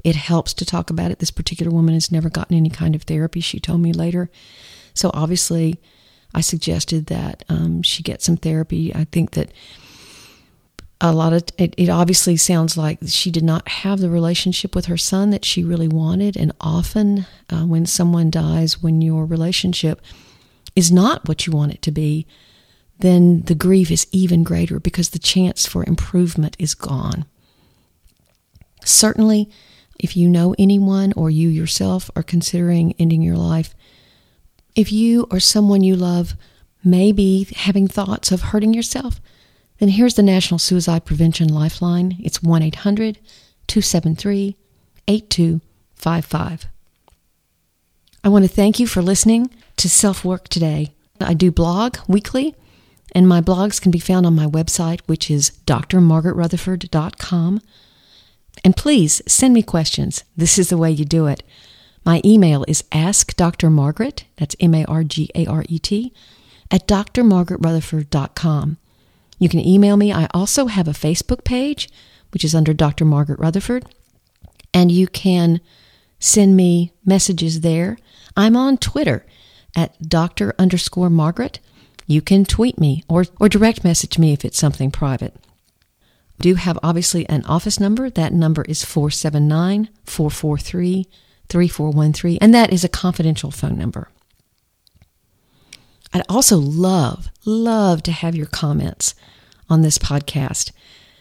It 0.03 0.15
helps 0.15 0.53
to 0.55 0.65
talk 0.65 0.89
about 0.89 1.11
it. 1.11 1.19
This 1.19 1.31
particular 1.31 1.71
woman 1.71 1.93
has 1.93 2.11
never 2.11 2.29
gotten 2.29 2.55
any 2.55 2.69
kind 2.69 2.95
of 2.95 3.03
therapy, 3.03 3.41
she 3.41 3.59
told 3.59 3.81
me 3.81 3.93
later. 3.93 4.29
So 4.93 5.11
obviously, 5.13 5.79
I 6.33 6.41
suggested 6.41 7.07
that 7.07 7.43
um, 7.49 7.81
she 7.83 8.03
get 8.03 8.21
some 8.21 8.37
therapy. 8.37 8.93
I 8.93 9.05
think 9.05 9.31
that 9.31 9.51
a 11.01 11.13
lot 11.13 11.33
of 11.33 11.43
it, 11.57 11.73
it 11.77 11.89
obviously 11.89 12.35
sounds 12.37 12.77
like 12.77 12.99
she 13.07 13.31
did 13.31 13.43
not 13.43 13.67
have 13.67 13.99
the 13.99 14.09
relationship 14.09 14.75
with 14.75 14.85
her 14.85 14.97
son 14.97 15.29
that 15.29 15.45
she 15.45 15.63
really 15.63 15.87
wanted. 15.87 16.35
And 16.35 16.51
often, 16.59 17.25
uh, 17.49 17.65
when 17.65 17.85
someone 17.85 18.29
dies, 18.29 18.83
when 18.83 19.01
your 19.01 19.25
relationship 19.25 20.01
is 20.75 20.91
not 20.91 21.27
what 21.27 21.47
you 21.47 21.53
want 21.53 21.73
it 21.73 21.81
to 21.83 21.91
be, 21.91 22.27
then 22.99 23.43
the 23.43 23.55
grief 23.55 23.89
is 23.89 24.07
even 24.11 24.43
greater 24.43 24.79
because 24.79 25.09
the 25.09 25.19
chance 25.19 25.65
for 25.65 25.85
improvement 25.85 26.55
is 26.59 26.75
gone. 26.75 27.25
Certainly, 28.83 29.49
if 29.99 30.15
you 30.15 30.29
know 30.29 30.55
anyone 30.57 31.13
or 31.15 31.29
you 31.29 31.49
yourself 31.49 32.09
are 32.15 32.23
considering 32.23 32.95
ending 32.97 33.21
your 33.21 33.37
life, 33.37 33.75
if 34.75 34.91
you 34.91 35.27
or 35.29 35.39
someone 35.39 35.83
you 35.83 35.95
love 35.95 36.35
may 36.83 37.11
be 37.11 37.43
having 37.55 37.87
thoughts 37.87 38.31
of 38.31 38.41
hurting 38.41 38.73
yourself, 38.73 39.19
then 39.79 39.89
here's 39.89 40.15
the 40.15 40.23
National 40.23 40.57
Suicide 40.57 41.05
Prevention 41.05 41.47
Lifeline. 41.49 42.17
It's 42.19 42.41
1 42.41 42.61
800 42.63 43.19
273 43.67 44.55
8255. 45.07 46.65
I 48.23 48.29
want 48.29 48.43
to 48.43 48.49
thank 48.49 48.79
you 48.79 48.87
for 48.87 49.01
listening 49.01 49.49
to 49.77 49.89
Self 49.89 50.23
Work 50.25 50.49
Today. 50.49 50.93
I 51.21 51.33
do 51.33 51.51
blog 51.51 51.97
weekly, 52.07 52.55
and 53.13 53.27
my 53.27 53.41
blogs 53.41 53.81
can 53.81 53.91
be 53.91 53.99
found 53.99 54.25
on 54.25 54.35
my 54.35 54.45
website, 54.45 55.01
which 55.05 55.29
is 55.31 55.51
drmargaretrutherford.com. 55.65 57.61
And 58.63 58.75
please 58.75 59.21
send 59.27 59.53
me 59.53 59.63
questions. 59.63 60.23
This 60.35 60.57
is 60.57 60.69
the 60.69 60.77
way 60.77 60.91
you 60.91 61.05
do 61.05 61.27
it. 61.27 61.43
My 62.05 62.21
email 62.25 62.65
is 62.67 62.83
askdrmargaret, 62.91 64.23
that's 64.37 64.55
M 64.59 64.73
A 64.73 64.85
R 64.85 65.03
G 65.03 65.29
A 65.35 65.45
R 65.45 65.63
E 65.67 65.79
T, 65.79 66.13
at 66.71 66.87
drmargaretrutherford.com. 66.87 68.77
You 69.37 69.49
can 69.49 69.59
email 69.59 69.97
me. 69.97 70.11
I 70.11 70.27
also 70.33 70.67
have 70.67 70.87
a 70.87 70.91
Facebook 70.91 71.43
page, 71.43 71.89
which 72.31 72.43
is 72.43 72.55
under 72.55 72.73
Dr. 72.73 73.05
Margaret 73.05 73.39
Rutherford, 73.39 73.85
and 74.73 74.91
you 74.91 75.07
can 75.07 75.61
send 76.19 76.55
me 76.55 76.91
messages 77.05 77.61
there. 77.61 77.97
I'm 78.35 78.55
on 78.57 78.77
Twitter 78.77 79.25
at 79.75 79.99
Dr. 80.01 80.53
underscore 80.59 81.09
Margaret. 81.09 81.59
You 82.07 82.21
can 82.21 82.43
tweet 82.43 82.79
me 82.79 83.03
or, 83.07 83.25
or 83.39 83.49
direct 83.49 83.83
message 83.83 84.17
me 84.17 84.33
if 84.33 84.43
it's 84.43 84.57
something 84.57 84.91
private. 84.91 85.35
Do 86.39 86.55
have 86.55 86.79
obviously 86.81 87.27
an 87.29 87.43
office 87.45 87.79
number. 87.79 88.09
That 88.09 88.33
number 88.33 88.63
is 88.63 88.85
479 88.85 89.89
443 90.05 91.07
3413, 91.49 92.37
and 92.41 92.53
that 92.53 92.71
is 92.71 92.83
a 92.83 92.89
confidential 92.89 93.51
phone 93.51 93.77
number. 93.77 94.09
I'd 96.13 96.23
also 96.29 96.57
love, 96.57 97.29
love 97.45 98.03
to 98.03 98.11
have 98.11 98.35
your 98.35 98.45
comments 98.47 99.15
on 99.69 99.81
this 99.81 99.97
podcast. 99.97 100.71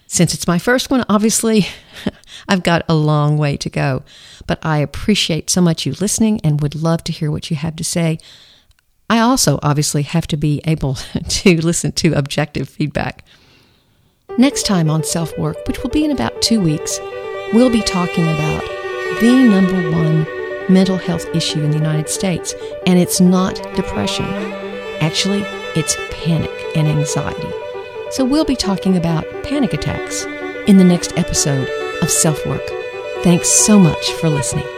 Since 0.06 0.32
it's 0.32 0.46
my 0.46 0.58
first 0.58 0.90
one, 0.90 1.04
obviously, 1.08 1.66
I've 2.48 2.62
got 2.62 2.84
a 2.88 2.94
long 2.94 3.36
way 3.36 3.58
to 3.58 3.68
go, 3.68 4.02
but 4.46 4.58
I 4.62 4.78
appreciate 4.78 5.50
so 5.50 5.60
much 5.60 5.84
you 5.84 5.92
listening 6.00 6.40
and 6.42 6.62
would 6.62 6.74
love 6.74 7.04
to 7.04 7.12
hear 7.12 7.30
what 7.30 7.50
you 7.50 7.56
have 7.56 7.76
to 7.76 7.84
say. 7.84 8.18
I 9.10 9.18
also 9.18 9.58
obviously 9.62 10.02
have 10.02 10.26
to 10.28 10.36
be 10.36 10.62
able 10.64 10.94
to 11.28 11.60
listen 11.60 11.92
to 11.92 12.14
objective 12.14 12.68
feedback. 12.68 13.24
Next 14.38 14.66
time 14.66 14.88
on 14.88 15.02
Self 15.02 15.36
Work, 15.36 15.66
which 15.66 15.82
will 15.82 15.90
be 15.90 16.04
in 16.04 16.12
about 16.12 16.40
two 16.40 16.60
weeks, 16.60 17.00
we'll 17.52 17.72
be 17.72 17.82
talking 17.82 18.22
about 18.22 18.62
the 19.20 19.32
number 19.32 19.90
one 19.90 20.24
mental 20.72 20.96
health 20.96 21.26
issue 21.34 21.60
in 21.60 21.72
the 21.72 21.76
United 21.76 22.08
States, 22.08 22.54
and 22.86 23.00
it's 23.00 23.20
not 23.20 23.56
depression. 23.74 24.26
Actually, 25.00 25.42
it's 25.74 25.96
panic 26.12 26.52
and 26.76 26.86
anxiety. 26.86 27.52
So 28.12 28.24
we'll 28.24 28.44
be 28.44 28.54
talking 28.54 28.96
about 28.96 29.24
panic 29.42 29.74
attacks 29.74 30.24
in 30.68 30.76
the 30.76 30.84
next 30.84 31.18
episode 31.18 31.68
of 32.00 32.08
Self 32.08 32.46
Work. 32.46 32.62
Thanks 33.24 33.48
so 33.48 33.76
much 33.76 34.12
for 34.20 34.28
listening. 34.28 34.77